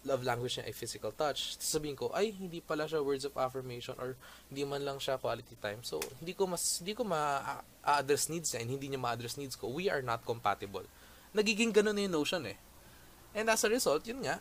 love 0.04 0.24
language 0.24 0.56
niya 0.56 0.64
ay 0.64 0.72
physical 0.72 1.12
touch, 1.12 1.60
sasabihin 1.60 1.92
ko, 1.92 2.08
ay, 2.16 2.32
hindi 2.32 2.64
pala 2.64 2.88
siya 2.88 3.04
words 3.04 3.28
of 3.28 3.36
affirmation 3.36 3.92
or 4.00 4.16
hindi 4.48 4.64
man 4.64 4.80
lang 4.80 4.96
siya 4.96 5.20
quality 5.20 5.56
time. 5.60 5.84
So, 5.84 6.00
hindi 6.20 6.32
ko 6.32 6.48
mas, 6.48 6.80
hindi 6.80 6.96
ko 6.96 7.04
ma-address 7.04 8.32
needs 8.32 8.48
niya 8.52 8.64
and 8.64 8.70
hindi 8.72 8.86
niya 8.88 9.00
ma-address 9.00 9.36
needs 9.36 9.60
ko. 9.60 9.68
We 9.68 9.92
are 9.92 10.00
not 10.00 10.24
compatible. 10.24 10.88
Nagiging 11.36 11.76
ganun 11.76 12.00
na 12.00 12.08
yung 12.08 12.16
notion 12.16 12.48
eh. 12.48 12.56
And 13.36 13.52
as 13.52 13.60
a 13.62 13.68
result, 13.68 14.08
yun 14.08 14.24
nga, 14.24 14.40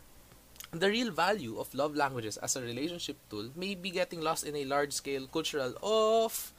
the 0.72 0.88
real 0.88 1.12
value 1.12 1.60
of 1.60 1.68
love 1.76 1.92
languages 1.92 2.40
as 2.40 2.56
a 2.56 2.62
relationship 2.62 3.18
tool 3.28 3.50
may 3.58 3.74
be 3.76 3.90
getting 3.90 4.24
lost 4.24 4.48
in 4.48 4.56
a 4.56 4.64
large-scale 4.64 5.28
cultural 5.28 5.76
of, 5.84 6.56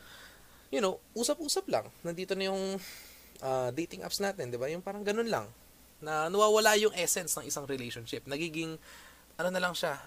you 0.70 0.78
know, 0.78 1.02
usap-usap 1.18 1.66
lang. 1.74 1.90
Nandito 2.06 2.38
na 2.38 2.54
yung 2.54 2.78
uh, 3.42 3.70
dating 3.74 4.06
apps 4.06 4.22
natin, 4.22 4.54
di 4.54 4.62
ba? 4.62 4.70
Yung 4.70 4.86
parang 4.86 5.02
ganun 5.02 5.28
lang 5.28 5.50
na 6.02 6.28
nawawala 6.28 6.76
yung 6.82 6.94
essence 6.98 7.38
ng 7.38 7.46
isang 7.46 7.66
relationship. 7.70 8.26
Nagiging, 8.26 8.76
ano 9.38 9.50
na 9.54 9.62
lang 9.62 9.78
siya, 9.78 10.02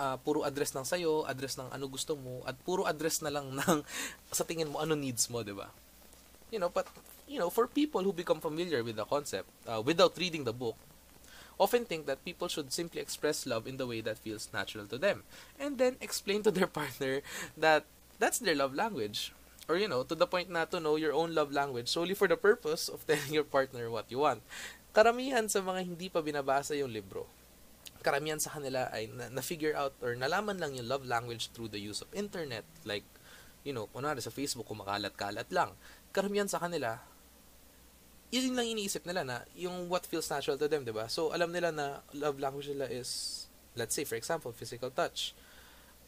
uh, 0.00 0.16
puro 0.22 0.46
address 0.46 0.72
ng 0.72 0.86
sayo, 0.86 1.26
address 1.28 1.58
ng 1.60 1.68
ano 1.68 1.84
gusto 1.90 2.16
mo, 2.16 2.40
at 2.48 2.56
puro 2.64 2.86
address 2.88 3.20
na 3.20 3.28
lang 3.28 3.52
ng, 3.52 3.76
sa 4.36 4.46
tingin 4.46 4.70
mo, 4.70 4.80
ano 4.80 4.96
needs 4.96 5.28
mo, 5.28 5.42
di 5.44 5.52
ba? 5.52 5.68
You 6.48 6.58
know, 6.58 6.72
but, 6.72 6.88
you 7.28 7.38
know, 7.38 7.50
for 7.50 7.68
people 7.68 8.00
who 8.00 8.14
become 8.14 8.40
familiar 8.40 8.80
with 8.80 8.96
the 8.96 9.04
concept, 9.04 9.46
uh, 9.68 9.82
without 9.84 10.16
reading 10.16 10.48
the 10.48 10.54
book, 10.54 10.78
often 11.60 11.84
think 11.84 12.06
that 12.08 12.24
people 12.24 12.48
should 12.48 12.72
simply 12.72 13.04
express 13.04 13.44
love 13.44 13.68
in 13.68 13.76
the 13.76 13.86
way 13.86 14.00
that 14.00 14.16
feels 14.16 14.48
natural 14.48 14.88
to 14.88 14.96
them. 14.96 15.22
And 15.60 15.76
then 15.76 16.00
explain 16.00 16.42
to 16.48 16.50
their 16.50 16.66
partner 16.80 17.20
that 17.58 17.84
that's 18.18 18.40
their 18.40 18.56
love 18.56 18.74
language. 18.74 19.32
Or, 19.68 19.76
you 19.76 19.86
know, 19.86 20.02
to 20.02 20.16
the 20.16 20.26
point 20.26 20.50
na 20.50 20.64
to 20.66 20.80
know 20.80 20.96
your 20.96 21.12
own 21.12 21.30
love 21.30 21.52
language 21.52 21.86
solely 21.86 22.14
for 22.16 22.26
the 22.26 22.34
purpose 22.34 22.88
of 22.88 23.06
telling 23.08 23.30
your 23.30 23.46
partner 23.46 23.86
what 23.92 24.10
you 24.10 24.18
want 24.18 24.42
karamihan 24.90 25.46
sa 25.46 25.62
mga 25.62 25.86
hindi 25.86 26.06
pa 26.10 26.22
binabasa 26.22 26.74
yung 26.74 26.90
libro, 26.90 27.26
karamihan 28.00 28.40
sa 28.40 28.56
kanila 28.56 28.88
ay 28.90 29.12
na- 29.12 29.30
na-figure 29.30 29.76
out 29.76 29.92
or 30.00 30.16
nalaman 30.16 30.56
lang 30.56 30.74
yung 30.74 30.88
love 30.88 31.04
language 31.04 31.52
through 31.52 31.68
the 31.68 31.80
use 31.80 32.00
of 32.00 32.08
internet. 32.16 32.64
Like, 32.82 33.04
you 33.62 33.76
know, 33.76 33.86
kunwari 33.92 34.24
sa 34.24 34.32
Facebook, 34.32 34.66
kumakalat-kalat 34.66 35.48
lang. 35.52 35.76
Karamihan 36.10 36.48
sa 36.48 36.58
kanila, 36.58 36.98
yun 38.32 38.54
lang 38.54 38.66
iniisip 38.66 39.04
nila 39.04 39.22
na 39.26 39.36
yung 39.58 39.90
what 39.90 40.06
feels 40.06 40.26
natural 40.30 40.56
to 40.56 40.70
them, 40.70 40.86
di 40.86 40.94
ba? 40.94 41.06
So, 41.10 41.34
alam 41.34 41.52
nila 41.52 41.74
na 41.74 42.00
love 42.16 42.40
language 42.40 42.72
nila 42.72 42.88
is, 42.88 43.44
let's 43.76 43.92
say, 43.92 44.06
for 44.06 44.16
example, 44.16 44.50
physical 44.54 44.88
touch. 44.90 45.36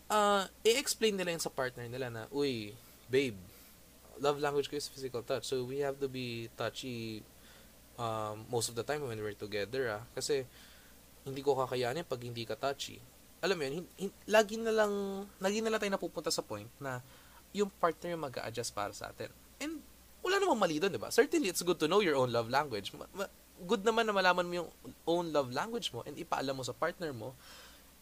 Uh, 0.08 0.48
i-explain 0.64 1.18
nila 1.18 1.34
yun 1.34 1.42
sa 1.42 1.52
partner 1.52 1.86
nila 1.86 2.08
na, 2.08 2.22
uy, 2.32 2.72
babe, 3.10 3.36
love 4.22 4.38
language 4.40 4.70
ko 4.70 4.78
is 4.78 4.88
physical 4.88 5.20
touch. 5.20 5.44
So, 5.44 5.66
we 5.66 5.84
have 5.84 6.00
to 6.00 6.08
be 6.08 6.48
touchy 6.56 7.26
um, 7.98 8.46
most 8.48 8.70
of 8.70 8.76
the 8.78 8.84
time 8.84 9.04
when 9.04 9.18
we're 9.18 9.36
together 9.36 10.00
ah. 10.00 10.02
Kasi 10.14 10.44
hindi 11.22 11.40
ko 11.40 11.54
kakayanin 11.54 12.06
pag 12.06 12.20
hindi 12.22 12.42
ka 12.42 12.58
touchy. 12.58 12.98
Alam 13.42 13.58
mo 13.58 13.62
yun, 13.66 13.74
hin- 13.82 13.92
hin- 14.06 14.18
lagi 14.30 14.54
na 14.58 14.70
lang, 14.70 14.92
lagi 15.42 15.58
na 15.62 15.70
lang 15.70 15.80
tayo 15.82 15.92
napupunta 15.94 16.30
sa 16.30 16.42
point 16.46 16.70
na 16.78 17.02
yung 17.52 17.70
partner 17.82 18.14
mag 18.16 18.34
adjust 18.42 18.72
para 18.72 18.94
sa 18.94 19.10
atin. 19.10 19.30
And 19.58 19.82
wala 20.22 20.38
namang 20.38 20.62
mali 20.62 20.78
doon, 20.78 20.94
di 20.94 21.02
ba? 21.02 21.10
Certainly, 21.10 21.50
it's 21.50 21.66
good 21.66 21.78
to 21.82 21.90
know 21.90 21.98
your 21.98 22.14
own 22.14 22.30
love 22.30 22.46
language. 22.46 22.94
Ma- 22.94 23.10
ma- 23.14 23.32
good 23.66 23.82
naman 23.82 24.06
na 24.06 24.14
malaman 24.14 24.46
mo 24.46 24.54
yung 24.62 24.70
own 25.06 25.30
love 25.34 25.50
language 25.50 25.90
mo 25.94 26.02
and 26.06 26.18
ipaalam 26.18 26.54
mo 26.54 26.62
sa 26.62 26.74
partner 26.74 27.10
mo. 27.10 27.34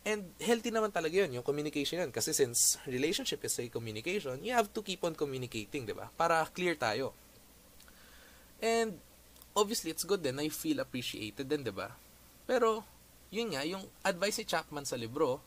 And 0.00 0.32
healthy 0.40 0.72
naman 0.72 0.96
talaga 0.96 1.12
yun, 1.12 1.40
yung 1.40 1.44
communication 1.44 2.00
yun. 2.00 2.12
Kasi 2.12 2.32
since 2.32 2.80
relationship 2.88 3.44
is 3.44 3.52
a 3.60 3.68
communication, 3.68 4.40
you 4.40 4.56
have 4.56 4.72
to 4.72 4.80
keep 4.80 5.04
on 5.04 5.12
communicating, 5.12 5.84
di 5.84 5.92
ba? 5.92 6.08
Para 6.16 6.40
clear 6.52 6.76
tayo. 6.76 7.12
And 8.60 8.96
obviously, 9.56 9.90
it's 9.90 10.04
good 10.04 10.22
na 10.22 10.42
you 10.42 10.52
feel 10.52 10.80
appreciated 10.80 11.48
din, 11.48 11.66
di 11.66 11.74
ba? 11.74 11.94
Pero, 12.46 12.84
yun 13.30 13.54
nga, 13.54 13.62
yung 13.66 13.86
advice 14.02 14.42
ni 14.42 14.46
Chapman 14.46 14.86
sa 14.86 14.98
libro, 14.98 15.40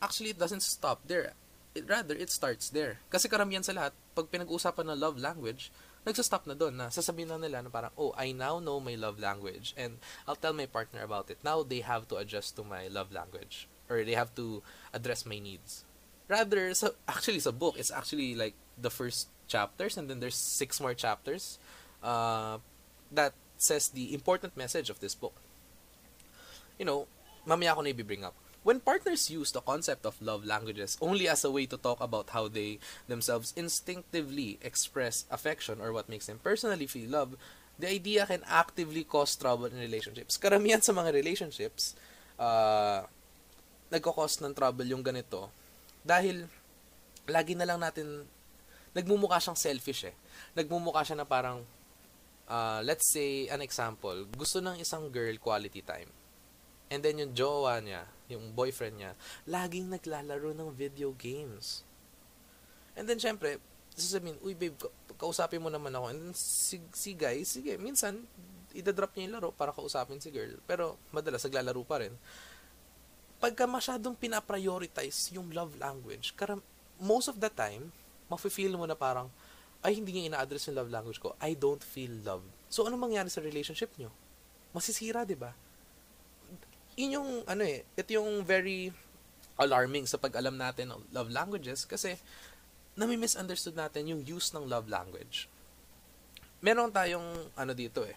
actually, 0.00 0.32
it 0.32 0.40
doesn't 0.40 0.64
stop 0.64 1.04
there. 1.06 1.32
It, 1.72 1.88
rather, 1.88 2.16
it 2.16 2.28
starts 2.28 2.68
there. 2.68 3.00
Kasi 3.08 3.28
karamihan 3.28 3.64
sa 3.64 3.72
lahat, 3.72 3.92
pag 4.12 4.28
pinag-uusapan 4.28 4.92
ng 4.92 5.00
love 5.00 5.16
language, 5.16 5.72
nagsastop 6.02 6.44
na 6.50 6.58
doon 6.58 6.74
na 6.74 6.90
sasabihin 6.90 7.30
na 7.30 7.38
nila 7.38 7.62
na 7.62 7.70
parang, 7.70 7.94
oh, 7.96 8.12
I 8.18 8.32
now 8.34 8.58
know 8.58 8.82
my 8.82 8.98
love 8.98 9.22
language 9.22 9.72
and 9.78 10.02
I'll 10.26 10.36
tell 10.36 10.52
my 10.52 10.66
partner 10.66 11.06
about 11.06 11.30
it. 11.30 11.38
Now, 11.46 11.62
they 11.62 11.80
have 11.80 12.08
to 12.10 12.18
adjust 12.18 12.58
to 12.58 12.66
my 12.66 12.88
love 12.90 13.14
language 13.14 13.68
or 13.88 14.02
they 14.04 14.18
have 14.18 14.34
to 14.36 14.60
address 14.92 15.24
my 15.24 15.38
needs. 15.38 15.84
Rather, 16.28 16.74
so, 16.74 16.98
actually, 17.08 17.40
sa 17.40 17.52
book, 17.54 17.78
it's 17.78 17.94
actually 17.94 18.34
like 18.34 18.54
the 18.76 18.90
first 18.90 19.28
chapters 19.46 19.96
and 19.96 20.10
then 20.10 20.20
there's 20.20 20.36
six 20.36 20.80
more 20.80 20.94
chapters. 20.94 21.58
Uh, 22.02 22.58
that 23.12 23.32
says 23.60 23.88
the 23.88 24.14
important 24.14 24.56
message 24.56 24.90
of 24.90 24.98
this 25.00 25.14
book. 25.14 25.36
You 26.78 26.84
know, 26.84 27.06
mamaya 27.46 27.76
ako 27.76 27.86
na 27.86 27.92
i-bring 27.94 28.24
up. 28.24 28.34
When 28.62 28.78
partners 28.78 29.26
use 29.26 29.50
the 29.50 29.60
concept 29.60 30.06
of 30.06 30.22
love 30.22 30.46
languages 30.46 30.94
only 31.02 31.26
as 31.26 31.42
a 31.42 31.50
way 31.50 31.66
to 31.66 31.76
talk 31.76 31.98
about 31.98 32.30
how 32.30 32.46
they 32.46 32.78
themselves 33.10 33.50
instinctively 33.58 34.58
express 34.62 35.26
affection 35.34 35.82
or 35.82 35.90
what 35.90 36.06
makes 36.06 36.30
them 36.30 36.38
personally 36.38 36.86
feel 36.86 37.10
love, 37.10 37.34
the 37.78 37.90
idea 37.90 38.22
can 38.26 38.46
actively 38.46 39.02
cause 39.02 39.34
trouble 39.34 39.66
in 39.66 39.82
relationships. 39.82 40.38
Karamihan 40.38 40.78
sa 40.78 40.94
mga 40.94 41.10
relationships, 41.10 41.98
uh, 42.38 43.02
nagko-cause 43.90 44.38
ng 44.46 44.54
trouble 44.54 44.86
yung 44.86 45.02
ganito 45.02 45.50
dahil 46.06 46.46
lagi 47.26 47.58
na 47.58 47.66
lang 47.66 47.82
natin 47.82 48.26
nagmumukha 48.94 49.42
siyang 49.42 49.58
selfish 49.58 50.06
eh. 50.06 50.14
Nagmumukha 50.54 51.02
siya 51.02 51.18
na 51.18 51.26
parang 51.26 51.66
uh, 52.52 52.80
let's 52.84 53.08
say, 53.08 53.48
an 53.48 53.64
example, 53.64 54.28
gusto 54.36 54.60
ng 54.60 54.76
isang 54.76 55.08
girl 55.08 55.32
quality 55.40 55.80
time. 55.80 56.12
And 56.92 57.00
then 57.00 57.16
yung 57.16 57.32
jowa 57.32 57.80
niya, 57.80 58.04
yung 58.28 58.52
boyfriend 58.52 59.00
niya, 59.00 59.16
laging 59.48 59.88
naglalaro 59.88 60.52
ng 60.52 60.68
video 60.76 61.16
games. 61.16 61.88
And 62.92 63.08
then 63.08 63.16
syempre, 63.16 63.56
sasabihin, 63.96 64.36
uy 64.44 64.52
babe, 64.52 64.76
kausapin 65.16 65.64
mo 65.64 65.72
naman 65.72 65.96
ako. 65.96 66.06
And 66.12 66.18
then 66.20 66.34
si, 66.36 66.76
si 66.92 67.16
guy, 67.16 67.40
sige, 67.48 67.80
minsan, 67.80 68.28
idadrop 68.76 69.16
niya 69.16 69.24
yung 69.24 69.34
laro 69.40 69.50
para 69.56 69.72
kausapin 69.72 70.20
si 70.20 70.28
girl. 70.28 70.52
Pero 70.68 71.00
madalas, 71.08 71.40
naglalaro 71.48 71.80
pa 71.88 72.04
rin. 72.04 72.12
Pagka 73.40 73.64
masyadong 73.64 74.12
pinaprioritize 74.12 75.32
yung 75.32 75.48
love 75.56 75.72
language, 75.80 76.36
karam, 76.36 76.60
most 77.00 77.32
of 77.32 77.40
the 77.40 77.48
time, 77.48 77.88
mafe-feel 78.28 78.76
mo 78.76 78.84
na 78.84 78.94
parang, 78.94 79.32
ay 79.82 79.98
hindi 79.98 80.14
niya 80.14 80.34
ina-address 80.34 80.70
yung 80.70 80.78
love 80.78 80.94
language 80.94 81.18
ko, 81.18 81.34
I 81.42 81.58
don't 81.58 81.82
feel 81.82 82.14
love. 82.22 82.46
So, 82.70 82.86
ano 82.86 82.94
mangyari 82.94 83.26
sa 83.28 83.42
relationship 83.42 83.90
nyo? 83.98 84.14
Masisira, 84.70 85.26
di 85.26 85.34
ba? 85.34 85.52
Yun 86.94 87.18
yung, 87.18 87.30
ano 87.50 87.62
eh, 87.66 87.82
ito 87.98 88.14
yung 88.14 88.46
very 88.46 88.94
alarming 89.58 90.06
sa 90.06 90.16
pag-alam 90.16 90.54
natin 90.54 90.94
ng 90.94 91.00
love 91.12 91.28
languages 91.28 91.84
kasi 91.84 92.16
nami-misunderstood 92.94 93.76
natin 93.76 94.08
yung 94.08 94.22
use 94.22 94.54
ng 94.54 94.64
love 94.70 94.86
language. 94.86 95.50
Meron 96.62 96.94
tayong, 96.94 97.50
ano 97.58 97.72
dito 97.74 98.06
eh, 98.06 98.16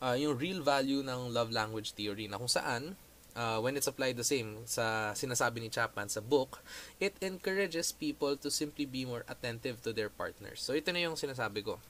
uh, 0.00 0.14
yung 0.14 0.38
real 0.38 0.62
value 0.62 1.02
ng 1.02 1.34
love 1.34 1.50
language 1.50 1.94
theory 1.98 2.30
na 2.30 2.38
kung 2.38 2.50
saan 2.50 2.94
uh, 3.36 3.58
when 3.60 3.76
it's 3.76 3.88
applied 3.88 4.16
the 4.16 4.26
same 4.26 4.64
sa 4.64 5.12
sinasabi 5.16 5.60
ni 5.60 5.68
Chapman 5.68 6.08
sa 6.08 6.20
book, 6.20 6.60
it 7.00 7.16
encourages 7.20 7.92
people 7.92 8.36
to 8.36 8.50
simply 8.50 8.84
be 8.84 9.04
more 9.04 9.24
attentive 9.28 9.80
to 9.82 9.92
their 9.92 10.08
partners. 10.08 10.60
So 10.60 10.72
ito 10.72 10.92
na 10.92 11.04
yung 11.04 11.16
sinasabi 11.16 11.64
ko. 11.64 11.80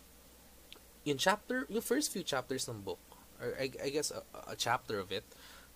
Yung 1.03 1.19
chapter, 1.19 1.67
yung 1.67 1.83
first 1.83 2.15
few 2.15 2.23
chapters 2.23 2.71
ng 2.71 2.87
book, 2.87 3.01
or 3.43 3.59
I, 3.59 3.71
I 3.83 3.89
guess 3.91 4.15
a, 4.15 4.23
a 4.47 4.55
chapter 4.55 5.03
of 5.03 5.11
it, 5.11 5.27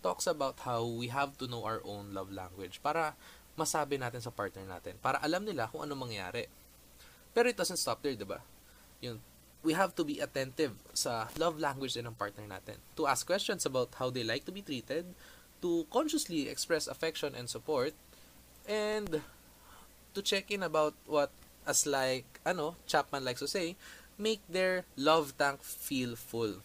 talks 0.02 0.26
about 0.30 0.62
how 0.62 0.87
we 0.87 1.11
have 1.11 1.35
to 1.42 1.50
know 1.50 1.66
our 1.66 1.82
own 1.82 2.14
love 2.14 2.30
language 2.30 2.78
para 2.78 3.18
masabi 3.58 3.99
natin 3.99 4.23
sa 4.23 4.30
partner 4.30 4.62
natin, 4.62 4.94
para 5.02 5.18
alam 5.18 5.42
nila 5.42 5.66
kung 5.66 5.82
ano 5.82 5.99
mangyari. 5.99 6.46
Pero 7.35 7.50
it 7.50 7.58
doesn't 7.58 7.80
stop 7.80 8.00
there, 8.06 8.14
di 8.14 8.25
ba? 8.25 8.38
Yun, 9.02 9.18
we 9.66 9.75
have 9.75 9.96
to 9.99 10.06
be 10.06 10.23
attentive 10.23 10.78
sa 10.94 11.26
love 11.40 11.58
language 11.58 11.99
din 11.99 12.06
ng 12.06 12.14
partner 12.14 12.46
natin. 12.46 12.78
To 12.94 13.11
ask 13.11 13.26
questions 13.26 13.66
about 13.66 13.90
how 13.99 14.14
they 14.14 14.23
like 14.23 14.46
to 14.46 14.54
be 14.54 14.62
treated, 14.62 15.11
to 15.62 15.86
consciously 15.90 16.48
express 16.48 16.86
affection 16.86 17.34
and 17.34 17.48
support, 17.48 17.94
and 18.68 19.22
to 20.14 20.22
check 20.22 20.50
in 20.50 20.62
about 20.62 20.94
what, 21.06 21.30
as 21.66 21.86
like, 21.86 22.40
ano, 22.44 22.76
Chapman 22.86 23.25
likes 23.25 23.40
to 23.40 23.48
say, 23.48 23.76
make 24.18 24.40
their 24.48 24.84
love 24.96 25.36
tank 25.36 25.62
feel 25.62 26.16
full. 26.16 26.62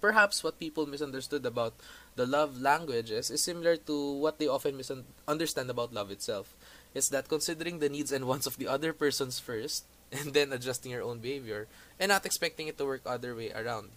Perhaps 0.00 0.42
what 0.42 0.58
people 0.58 0.86
misunderstood 0.86 1.44
about 1.44 1.74
the 2.16 2.26
love 2.26 2.60
languages 2.60 3.30
is 3.30 3.42
similar 3.42 3.76
to 3.76 4.12
what 4.12 4.38
they 4.38 4.48
often 4.48 4.76
misunderstand 4.76 5.70
about 5.70 5.92
love 5.92 6.10
itself. 6.10 6.54
It's 6.94 7.08
that 7.10 7.28
considering 7.28 7.78
the 7.78 7.88
needs 7.88 8.12
and 8.12 8.26
wants 8.26 8.46
of 8.46 8.56
the 8.56 8.66
other 8.66 8.92
persons 8.92 9.38
first, 9.38 9.84
and 10.10 10.34
then 10.34 10.52
adjusting 10.52 10.90
your 10.90 11.02
own 11.02 11.18
behavior, 11.18 11.68
and 11.98 12.08
not 12.08 12.26
expecting 12.26 12.66
it 12.66 12.76
to 12.78 12.84
work 12.84 13.02
other 13.06 13.34
way 13.34 13.52
around. 13.52 13.90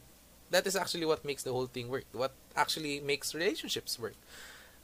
That 0.53 0.69
is 0.69 0.77
actually 0.77 1.10
what 1.10 1.25
makes 1.25 1.41
the 1.41 1.50
whole 1.50 1.65
thing 1.65 1.89
work. 1.89 2.05
What 2.13 2.29
actually 2.53 3.01
makes 3.01 3.33
relationships 3.33 3.98
work. 3.98 4.13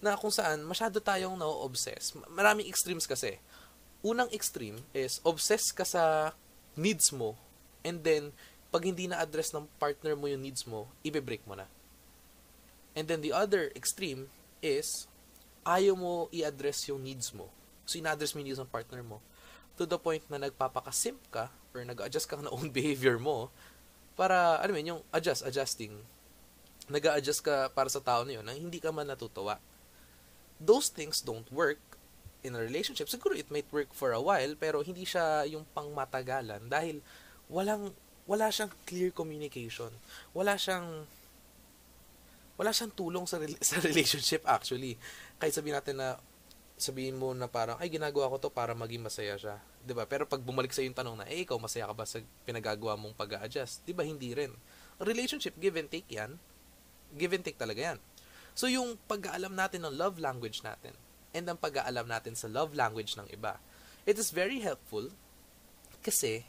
Na 0.02 0.18
kung 0.18 0.34
saan, 0.34 0.66
masyado 0.66 0.98
tayong 0.98 1.38
na-obsess. 1.38 2.18
Maraming 2.26 2.66
extremes 2.66 3.06
kasi. 3.06 3.38
Unang 4.02 4.34
extreme 4.34 4.82
is, 4.98 5.22
obsess 5.22 5.70
ka 5.70 5.86
sa 5.86 6.34
needs 6.74 7.14
mo, 7.14 7.38
and 7.86 8.02
then, 8.02 8.34
pag 8.74 8.82
hindi 8.82 9.06
na-address 9.06 9.54
ng 9.54 9.70
partner 9.78 10.18
mo 10.18 10.26
yung 10.26 10.42
needs 10.42 10.66
mo, 10.66 10.90
ibe-break 11.06 11.46
mo 11.46 11.54
na. 11.54 11.70
And 12.98 13.06
then 13.06 13.22
the 13.22 13.36
other 13.36 13.70
extreme 13.78 14.34
is, 14.66 15.06
ayaw 15.68 15.94
mo 15.94 16.34
i-address 16.34 16.90
yung 16.90 17.06
needs 17.06 17.30
mo. 17.30 17.54
So, 17.86 18.02
ina-address 18.02 18.34
mo 18.34 18.42
yung 18.42 18.50
needs 18.50 18.62
ng 18.64 18.74
partner 18.74 19.06
mo 19.06 19.22
to 19.78 19.88
the 19.88 20.02
point 20.02 20.26
na 20.28 20.42
nagpapakasimp 20.42 21.24
ka 21.32 21.48
or 21.72 21.86
nag-adjust 21.86 22.28
ka 22.28 22.36
na 22.36 22.52
own 22.52 22.74
behavior 22.80 23.22
mo 23.22 23.54
para, 24.20 24.60
ano 24.60 24.76
yun, 24.76 25.00
yung 25.00 25.02
adjust, 25.16 25.48
adjusting. 25.48 25.96
nag 26.90 27.06
adjust 27.22 27.46
ka 27.46 27.70
para 27.72 27.88
sa 27.88 28.02
tao 28.02 28.26
na 28.26 28.36
yun 28.36 28.44
na 28.44 28.58
hindi 28.58 28.82
ka 28.82 28.90
man 28.90 29.08
natutuwa. 29.08 29.62
Those 30.60 30.92
things 30.92 31.24
don't 31.24 31.48
work 31.54 31.80
in 32.44 32.58
a 32.58 32.62
relationship. 32.62 33.08
Siguro 33.08 33.38
it 33.38 33.48
might 33.54 33.70
work 33.72 33.94
for 33.94 34.12
a 34.12 34.20
while, 34.20 34.58
pero 34.60 34.82
hindi 34.82 35.06
siya 35.06 35.48
yung 35.48 35.64
pangmatagalan 35.72 36.68
dahil 36.68 37.00
walang, 37.48 37.94
wala 38.26 38.50
siyang 38.52 38.74
clear 38.84 39.14
communication. 39.14 39.94
Wala 40.36 40.60
siyang 40.60 41.08
wala 42.60 42.76
siyang 42.76 42.92
tulong 42.92 43.24
sa, 43.24 43.40
sa 43.70 43.80
relationship 43.80 44.44
actually. 44.44 45.00
Kahit 45.40 45.56
sabihin 45.56 45.80
natin 45.80 45.96
na 46.02 46.20
sabihin 46.80 47.20
mo 47.20 47.36
na 47.36 47.52
parang, 47.52 47.76
ay, 47.78 47.92
ginagawa 47.92 48.32
ko 48.32 48.40
to 48.40 48.50
para 48.52 48.72
maging 48.72 49.04
masaya 49.04 49.36
siya. 49.36 49.60
Ba 49.84 49.88
diba? 49.88 50.04
Pero 50.06 50.24
pag 50.28 50.44
bumalik 50.44 50.76
sa 50.76 50.84
yung 50.84 50.96
tanong 50.96 51.24
na, 51.24 51.26
eh, 51.28 51.48
ikaw, 51.48 51.56
masaya 51.56 51.88
ka 51.88 51.96
ba 51.96 52.06
sa 52.06 52.20
pinagagawa 52.44 53.00
mong 53.00 53.16
pag 53.16 53.40
adjust 53.44 53.82
Di 53.88 53.96
ba, 53.96 54.04
hindi 54.04 54.36
rin. 54.36 54.52
Relationship, 55.00 55.56
give 55.58 55.80
and 55.80 55.88
take 55.88 56.08
yan. 56.12 56.36
Give 57.16 57.32
and 57.32 57.44
take 57.44 57.58
talaga 57.58 57.96
yan. 57.96 58.00
So, 58.54 58.68
yung 58.68 59.00
pag-aalam 59.08 59.56
natin 59.56 59.88
ng 59.88 59.96
love 59.96 60.20
language 60.20 60.62
natin, 60.62 60.92
and 61.32 61.46
ang 61.48 61.58
pag-aalam 61.58 62.10
natin 62.10 62.34
sa 62.36 62.50
love 62.50 62.74
language 62.76 63.16
ng 63.16 63.30
iba, 63.32 63.62
it 64.04 64.18
is 64.18 64.34
very 64.34 64.60
helpful 64.60 65.14
kasi 66.02 66.48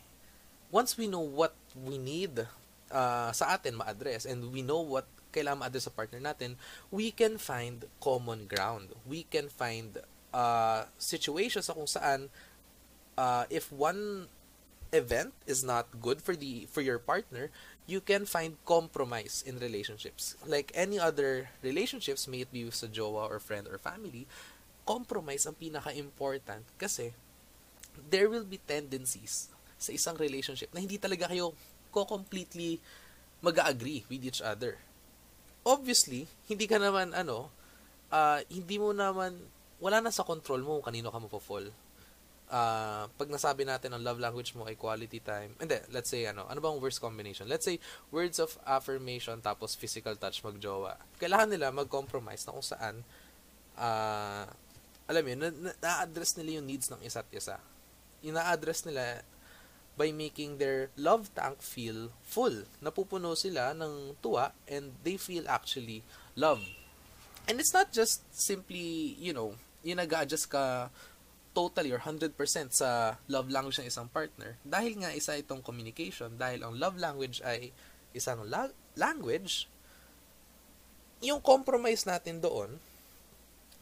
once 0.71 0.95
we 0.97 1.11
know 1.11 1.23
what 1.23 1.53
we 1.75 1.99
need 1.99 2.47
uh, 2.91 3.31
sa 3.35 3.59
atin 3.59 3.77
ma-address 3.77 4.25
and 4.25 4.55
we 4.55 4.63
know 4.63 4.81
what 4.81 5.05
kailangan 5.31 5.63
ma-address 5.63 5.87
sa 5.87 5.95
partner 5.95 6.19
natin, 6.19 6.59
we 6.91 7.15
can 7.15 7.39
find 7.39 7.87
common 8.03 8.51
ground. 8.51 8.91
We 9.07 9.27
can 9.31 9.47
find 9.47 10.03
uh, 10.35 10.91
situations 10.99 11.71
sa 11.71 11.75
kung 11.79 11.87
saan 11.87 12.31
uh, 13.17 13.45
if 13.51 13.73
one 13.73 14.29
event 14.93 15.33
is 15.47 15.63
not 15.63 15.87
good 16.03 16.21
for 16.21 16.35
the 16.35 16.67
for 16.71 16.83
your 16.83 16.99
partner, 16.99 17.51
you 17.87 18.01
can 18.03 18.27
find 18.27 18.59
compromise 18.67 19.43
in 19.47 19.59
relationships. 19.59 20.35
Like 20.47 20.71
any 20.75 20.99
other 20.99 21.51
relationships, 21.63 22.27
may 22.27 22.47
it 22.47 22.53
be 22.53 22.67
sa 22.71 22.87
jowa 22.87 23.31
or 23.31 23.39
friend 23.39 23.67
or 23.67 23.79
family, 23.79 24.27
compromise 24.87 25.47
ang 25.47 25.55
pinaka-important 25.59 26.67
kasi 26.79 27.15
there 28.11 28.31
will 28.31 28.47
be 28.47 28.59
tendencies 28.63 29.51
sa 29.81 29.91
isang 29.95 30.19
relationship 30.19 30.71
na 30.75 30.83
hindi 30.83 30.99
talaga 30.99 31.31
kayo 31.31 31.55
ko-completely 31.91 32.79
mag-agree 33.41 34.05
with 34.07 34.23
each 34.23 34.43
other. 34.45 34.79
Obviously, 35.65 36.29
hindi 36.47 36.67
ka 36.69 36.77
naman 36.77 37.13
ano, 37.17 37.51
uh, 38.13 38.41
hindi 38.49 38.77
mo 38.77 38.93
naman 38.93 39.37
wala 39.81 39.99
na 40.05 40.13
sa 40.13 40.23
control 40.23 40.61
mo 40.61 40.85
kanino 40.85 41.09
ka 41.09 41.19
mapofall. 41.19 41.73
Uh, 42.51 43.07
pag 43.15 43.31
nasabi 43.31 43.63
natin 43.63 43.95
ang 43.95 44.03
love 44.03 44.19
language 44.19 44.59
mo 44.59 44.67
ay 44.67 44.75
quality 44.75 45.23
time, 45.23 45.55
then, 45.63 45.87
let's 45.95 46.11
say, 46.11 46.27
ano, 46.27 46.51
ano 46.51 46.59
bang 46.59 46.83
worst 46.83 46.99
combination? 46.99 47.47
Let's 47.47 47.63
say, 47.63 47.79
words 48.11 48.43
of 48.43 48.59
affirmation 48.67 49.39
tapos 49.39 49.79
physical 49.79 50.19
touch 50.19 50.43
magjowa. 50.43 50.99
Kailangan 51.23 51.47
nila 51.47 51.71
mag-compromise 51.71 52.43
na 52.43 52.51
kung 52.51 52.67
saan, 52.67 53.07
uh, 53.79 54.51
alam 55.07 55.23
mo 55.23 55.31
na, 55.39 55.49
na-address 55.79 56.35
nila 56.43 56.59
yung 56.59 56.67
needs 56.67 56.91
ng 56.91 56.99
isa't 57.07 57.31
isa. 57.31 57.63
Yung 58.27 58.35
na-address 58.35 58.83
nila 58.83 59.23
by 59.95 60.11
making 60.11 60.59
their 60.59 60.91
love 60.99 61.31
tank 61.39 61.63
feel 61.63 62.11
full. 62.27 62.67
Napupuno 62.83 63.39
sila 63.39 63.75
ng 63.79 64.19
tuwa 64.19 64.51
and 64.67 64.91
they 65.07 65.15
feel 65.15 65.47
actually 65.47 66.03
loved. 66.35 66.67
And 67.47 67.63
it's 67.63 67.75
not 67.75 67.95
just 67.95 68.27
simply, 68.35 69.15
you 69.19 69.31
know, 69.31 69.55
yung 69.83 70.03
nag-adjust 70.03 70.51
ka 70.51 70.91
totally 71.51 71.91
or 71.91 71.99
100% 71.99 72.31
sa 72.71 73.19
love 73.27 73.51
language 73.51 73.83
ng 73.83 73.91
isang 73.91 74.07
partner. 74.07 74.55
Dahil 74.63 75.03
nga 75.03 75.11
isa 75.11 75.35
itong 75.35 75.63
communication 75.63 76.39
dahil 76.39 76.63
ang 76.63 76.79
love 76.79 76.95
language 76.95 77.43
ay 77.43 77.75
isang 78.15 78.47
la- 78.47 78.75
language 78.95 79.67
yung 81.21 81.43
compromise 81.43 82.09
natin 82.09 82.41
doon 82.41 82.81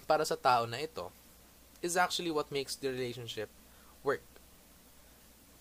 para 0.09 0.24
sa 0.24 0.35
tao 0.35 0.64
na 0.64 0.81
ito 0.81 1.12
is 1.85 1.94
actually 1.94 2.33
what 2.33 2.50
makes 2.50 2.74
the 2.74 2.90
relationship 2.90 3.46
work. 4.02 4.24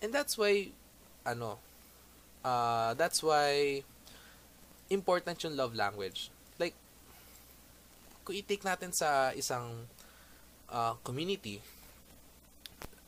And 0.02 0.10
that's 0.10 0.34
why 0.34 0.74
ano 1.22 1.60
uh, 2.42 2.96
that's 2.96 3.22
why 3.22 3.82
important 4.90 5.38
yung 5.44 5.54
love 5.54 5.76
language. 5.76 6.32
Like 6.56 6.74
kung 8.24 8.34
i-take 8.34 8.64
natin 8.64 8.90
sa 8.90 9.30
isang 9.36 9.86
uh, 10.72 10.96
community, 11.04 11.60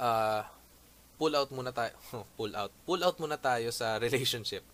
uh, 0.00 0.42
pull 1.20 1.36
out 1.36 1.52
muna 1.52 1.70
tayo, 1.70 1.92
pull 2.40 2.56
out, 2.56 2.72
pull 2.88 3.04
out 3.04 3.16
muna 3.20 3.36
tayo 3.36 3.68
sa 3.68 3.96
relationship. 4.04 4.64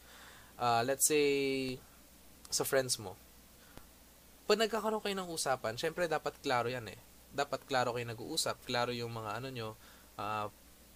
Uh, 0.56 0.86
let's 0.86 1.10
say, 1.10 1.76
sa 2.48 2.62
friends 2.62 2.96
mo. 3.02 3.18
Pag 4.46 4.62
nagkakaroon 4.62 5.02
kayo 5.02 5.18
ng 5.18 5.28
usapan, 5.34 5.74
syempre 5.74 6.06
dapat 6.06 6.38
klaro 6.38 6.70
yan 6.70 6.86
eh. 6.86 7.00
Dapat 7.34 7.66
klaro 7.66 7.98
kayo 7.98 8.06
nag-uusap, 8.06 8.62
klaro 8.62 8.94
yung 8.94 9.10
mga 9.10 9.42
ano 9.42 9.48
nyo, 9.50 9.68
uh, 10.16 10.46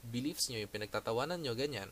beliefs 0.07 0.49
nyo, 0.49 0.63
yung 0.63 0.71
pinagtatawanan 0.71 1.43
nyo, 1.43 1.59
ganyan. 1.59 1.91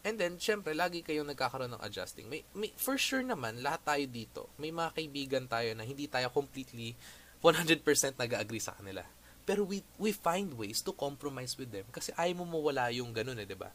And 0.00 0.16
then, 0.16 0.40
syempre, 0.40 0.72
lagi 0.72 1.04
kayong 1.04 1.28
nagkakaroon 1.28 1.76
ng 1.76 1.82
adjusting. 1.84 2.24
May, 2.30 2.40
may, 2.56 2.72
for 2.72 2.96
sure 2.96 3.20
naman, 3.20 3.60
lahat 3.60 3.84
tayo 3.84 4.04
dito, 4.08 4.42
may 4.56 4.72
mga 4.72 4.96
kaibigan 4.96 5.44
tayo 5.44 5.76
na 5.76 5.84
hindi 5.84 6.08
tayo 6.08 6.32
completely 6.32 6.96
100% 7.44 7.84
nag-agree 8.16 8.62
sa 8.62 8.72
kanila. 8.72 9.04
Pero 9.50 9.66
we, 9.66 9.82
we 9.98 10.14
find 10.14 10.54
ways 10.54 10.78
to 10.86 10.94
compromise 10.94 11.58
with 11.58 11.74
them 11.74 11.82
kasi 11.90 12.14
ayaw 12.14 12.46
mo 12.46 12.54
mawala 12.54 12.86
yung 12.94 13.10
ganun 13.10 13.42
eh, 13.42 13.50
di 13.50 13.58
ba? 13.58 13.74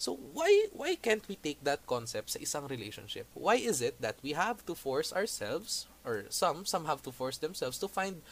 So, 0.00 0.16
why, 0.32 0.72
why 0.72 0.96
can't 0.96 1.20
we 1.28 1.36
take 1.36 1.60
that 1.68 1.84
concept 1.84 2.32
sa 2.32 2.40
isang 2.40 2.72
relationship? 2.72 3.28
Why 3.36 3.60
is 3.60 3.84
it 3.84 4.00
that 4.00 4.16
we 4.24 4.32
have 4.32 4.64
to 4.64 4.72
force 4.72 5.12
ourselves, 5.12 5.92
or 6.08 6.24
some, 6.32 6.64
some 6.64 6.88
have 6.88 7.04
to 7.04 7.12
force 7.12 7.36
themselves 7.36 7.76
to 7.84 7.88
find 7.92 8.24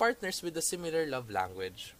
partners 0.00 0.40
with 0.40 0.56
a 0.56 0.64
similar 0.64 1.04
love 1.04 1.28
language? 1.28 1.92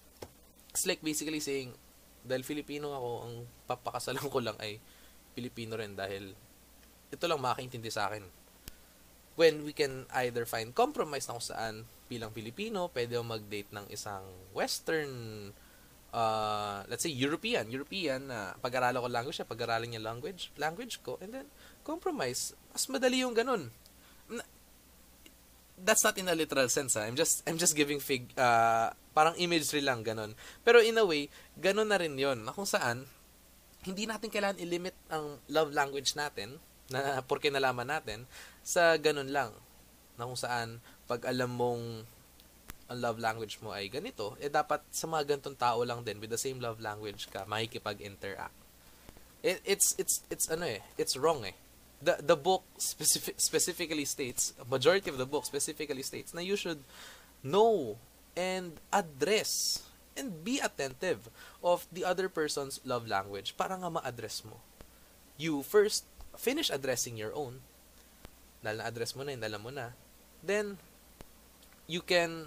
It's 0.73 0.89
like 0.89 1.05
basically 1.05 1.45
saying, 1.45 1.77
dahil 2.25 2.49
Filipino 2.49 2.97
ako, 2.97 3.11
ang 3.29 3.35
papakasalan 3.69 4.25
ko 4.25 4.41
lang 4.41 4.57
ay 4.57 4.81
Filipino 5.37 5.77
rin 5.77 5.93
dahil 5.93 6.33
ito 7.13 7.25
lang 7.29 7.45
makakaintindi 7.45 7.93
sa 7.93 8.09
akin. 8.09 8.25
When 9.37 9.69
we 9.69 9.77
can 9.77 10.09
either 10.17 10.49
find 10.49 10.73
compromise 10.73 11.29
na 11.29 11.37
kung 11.37 11.45
saan 11.45 11.75
bilang 12.11 12.35
Pilipino, 12.35 12.91
pwede 12.91 13.15
mo 13.23 13.39
mag-date 13.39 13.71
ng 13.71 13.87
isang 13.95 14.27
Western, 14.51 15.11
uh, 16.11 16.83
let's 16.91 17.07
say 17.07 17.15
European, 17.15 17.71
European 17.71 18.27
na 18.27 18.51
uh, 18.51 18.59
pag-aralan 18.59 18.99
ko 18.99 19.09
language 19.09 19.37
siya, 19.39 19.47
pag-aralan 19.47 19.95
niya 19.95 20.03
language, 20.03 20.51
language 20.59 20.99
ko, 21.07 21.17
and 21.23 21.31
then 21.31 21.47
compromise. 21.87 22.53
Mas 22.75 22.91
madali 22.91 23.23
yung 23.23 23.35
ganun. 23.35 23.71
That's 25.81 26.05
not 26.05 26.19
in 26.21 26.29
a 26.29 26.37
literal 26.37 26.69
sense, 26.69 26.99
ha? 27.01 27.09
I'm 27.09 27.17
just, 27.17 27.41
I'm 27.49 27.57
just 27.57 27.73
giving 27.73 28.05
fig, 28.05 28.29
uh, 28.37 28.93
parang 29.17 29.33
imagery 29.41 29.81
lang, 29.81 30.05
ganun. 30.05 30.37
Pero 30.61 30.85
in 30.85 30.99
a 31.01 31.07
way, 31.07 31.33
ganun 31.57 31.89
na 31.89 31.97
rin 31.97 32.13
yon 32.21 32.45
na 32.45 32.53
kung 32.53 32.69
saan, 32.69 33.09
hindi 33.81 34.05
natin 34.05 34.29
kailangan 34.29 34.61
i-limit 34.61 34.93
ang 35.09 35.41
love 35.49 35.73
language 35.73 36.13
natin, 36.13 36.61
na 36.93 37.25
porke 37.25 37.49
nalaman 37.49 37.89
natin, 37.89 38.29
sa 38.61 38.93
ganun 39.01 39.33
lang. 39.33 39.57
Na 40.21 40.29
kung 40.29 40.37
saan, 40.37 40.85
pag 41.11 41.27
alam 41.27 41.51
mong 41.51 42.07
ang 42.91 42.99
love 43.03 43.19
language 43.19 43.59
mo 43.59 43.75
ay 43.75 43.91
ganito, 43.91 44.39
eh 44.39 44.47
dapat 44.47 44.87
sa 44.95 45.11
mga 45.11 45.35
ganitong 45.35 45.59
tao 45.59 45.83
lang 45.83 46.07
din 46.07 46.23
with 46.23 46.31
the 46.31 46.39
same 46.39 46.63
love 46.63 46.79
language 46.79 47.27
ka 47.27 47.43
makikipag-interact. 47.51 48.55
It, 49.43 49.59
it's 49.67 49.99
it's 49.99 50.23
it's 50.31 50.47
ano 50.47 50.71
eh, 50.71 50.83
it's 50.95 51.19
wrong 51.19 51.43
eh. 51.43 51.59
The 51.99 52.23
the 52.23 52.39
book 52.39 52.63
specific, 52.79 53.43
specifically 53.43 54.07
states, 54.07 54.55
majority 54.71 55.11
of 55.11 55.19
the 55.19 55.27
book 55.27 55.43
specifically 55.47 56.07
states 56.07 56.31
na 56.31 56.43
you 56.43 56.55
should 56.55 56.83
know 57.43 57.99
and 58.39 58.79
address 58.95 59.83
and 60.19 60.43
be 60.43 60.59
attentive 60.59 61.31
of 61.63 61.87
the 61.91 62.03
other 62.03 62.27
person's 62.31 62.79
love 62.83 63.07
language 63.07 63.55
para 63.55 63.75
nga 63.79 63.91
ma-address 63.91 64.43
mo. 64.43 64.59
You 65.39 65.63
first 65.63 66.07
finish 66.37 66.69
addressing 66.69 67.17
your 67.17 67.33
own. 67.33 67.63
Dahil 68.61 68.83
na-address 68.83 69.17
mo 69.17 69.25
na 69.25 69.33
yun, 69.33 69.43
alam 69.47 69.63
mo 69.63 69.73
na. 69.73 69.97
Then, 70.45 70.77
you 71.91 72.01
can 72.01 72.47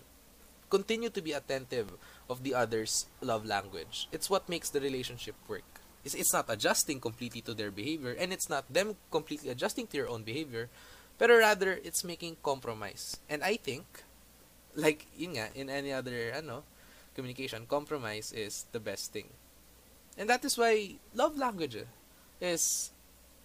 continue 0.72 1.10
to 1.12 1.22
be 1.22 1.34
attentive 1.34 1.92
of 2.30 2.42
the 2.44 2.56
other's 2.56 3.06
love 3.22 3.46
language. 3.46 4.08
It's 4.12 4.30
what 4.30 4.48
makes 4.48 4.70
the 4.72 4.80
relationship 4.80 5.36
work. 5.48 5.68
It's, 6.04 6.16
it's 6.16 6.34
not 6.34 6.46
adjusting 6.48 7.00
completely 7.00 7.42
to 7.42 7.54
their 7.54 7.70
behavior 7.70 8.16
and 8.18 8.32
it's 8.32 8.50
not 8.50 8.64
them 8.72 8.96
completely 9.12 9.50
adjusting 9.50 9.88
to 9.88 9.98
your 9.98 10.10
own 10.10 10.24
behavior, 10.24 10.70
but 11.20 11.30
rather 11.30 11.80
it's 11.84 12.04
making 12.04 12.38
compromise. 12.42 13.20
And 13.30 13.44
I 13.44 13.58
think, 13.58 13.86
like 14.76 15.06
yun 15.16 15.36
nga, 15.36 15.48
in 15.54 15.70
any 15.70 15.92
other 15.92 16.32
ano, 16.34 16.64
communication, 17.14 17.68
compromise 17.68 18.32
is 18.32 18.66
the 18.72 18.80
best 18.80 19.12
thing. 19.12 19.28
And 20.18 20.30
that 20.30 20.44
is 20.46 20.58
why 20.58 20.96
love 21.14 21.38
language 21.38 21.78
is 22.42 22.92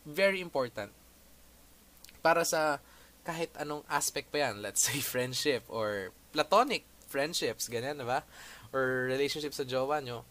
very 0.06 0.40
important. 0.40 0.92
Para 2.22 2.44
sa 2.44 2.78
kahit 3.28 3.52
anong 3.60 3.84
aspect 3.92 4.32
pa 4.32 4.48
yan, 4.48 4.64
let's 4.64 4.88
say 4.88 5.04
friendship 5.12 5.68
or 5.68 6.16
platonic 6.32 6.88
friendships, 7.12 7.68
ganyan, 7.68 8.00
ba? 8.00 8.24
Or 8.72 9.04
relationships 9.12 9.60
sa 9.60 9.68
jowa 9.68 10.00
nyo, 10.00 10.24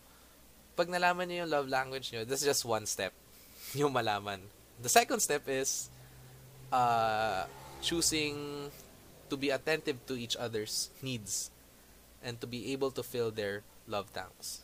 pag 0.74 0.90
nalaman 0.90 1.30
niyo 1.30 1.46
yung 1.46 1.54
love 1.54 1.70
language 1.70 2.10
nyo, 2.10 2.26
that's 2.26 2.42
just 2.42 2.66
one 2.66 2.90
step. 2.90 3.14
Yung 3.78 3.92
malaman. 3.92 4.40
The 4.80 4.88
second 4.88 5.20
step 5.20 5.44
is 5.50 5.90
uh, 6.72 7.44
choosing 7.82 8.70
to 9.28 9.36
be 9.36 9.50
attentive 9.50 10.00
to 10.08 10.16
each 10.16 10.38
other's 10.38 10.88
needs 11.04 11.52
and 12.24 12.40
to 12.40 12.48
be 12.48 12.72
able 12.72 12.92
to 12.96 13.04
fill 13.04 13.28
their 13.28 13.68
love 13.90 14.14
tanks. 14.14 14.64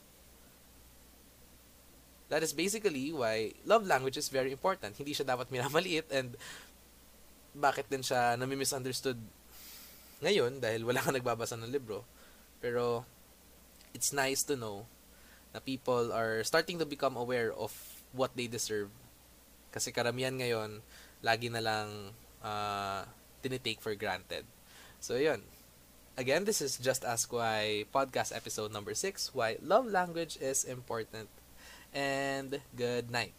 That 2.30 2.41
is 2.41 2.54
basically 2.54 3.12
why 3.12 3.54
love 3.65 3.86
language 3.86 4.15
is 4.15 4.30
very 4.30 4.56
important. 4.56 4.96
Hindi 4.96 5.12
siya 5.12 5.36
dapat 5.36 5.52
minamaliit 5.52 6.08
and 6.15 6.39
bakit 7.53 7.85
din 7.89 8.01
siya 8.01 8.33
nami-misunderstood 8.35 9.17
ngayon 10.23 10.57
dahil 10.57 10.87
wala 10.87 11.03
kang 11.03 11.13
nagbabasa 11.13 11.59
ng 11.59 11.69
libro. 11.69 12.01
Pero 12.63 13.05
it's 13.93 14.11
nice 14.11 14.41
to 14.47 14.57
know 14.57 14.89
na 15.53 15.61
people 15.61 16.09
are 16.09 16.41
starting 16.41 16.81
to 16.81 16.87
become 16.87 17.13
aware 17.13 17.53
of 17.53 17.71
what 18.15 18.33
they 18.33 18.49
deserve. 18.49 18.89
Kasi 19.69 19.93
karamihan 19.93 20.33
ngayon, 20.33 20.81
lagi 21.21 21.49
na 21.49 21.61
lang 21.61 22.13
uh, 22.41 23.05
tinitake 23.41 23.81
for 23.81 23.93
granted. 23.93 24.45
So, 25.03 25.19
yun. 25.19 25.45
Again, 26.13 26.45
this 26.45 26.61
is 26.61 26.77
Just 26.77 27.05
Ask 27.05 27.33
Why 27.33 27.89
podcast 27.89 28.35
episode 28.37 28.69
number 28.69 28.93
6, 28.93 29.33
why 29.33 29.57
love 29.65 29.89
language 29.89 30.37
is 30.37 30.61
important. 30.61 31.29
And 31.89 32.61
good 32.77 33.09
night. 33.09 33.33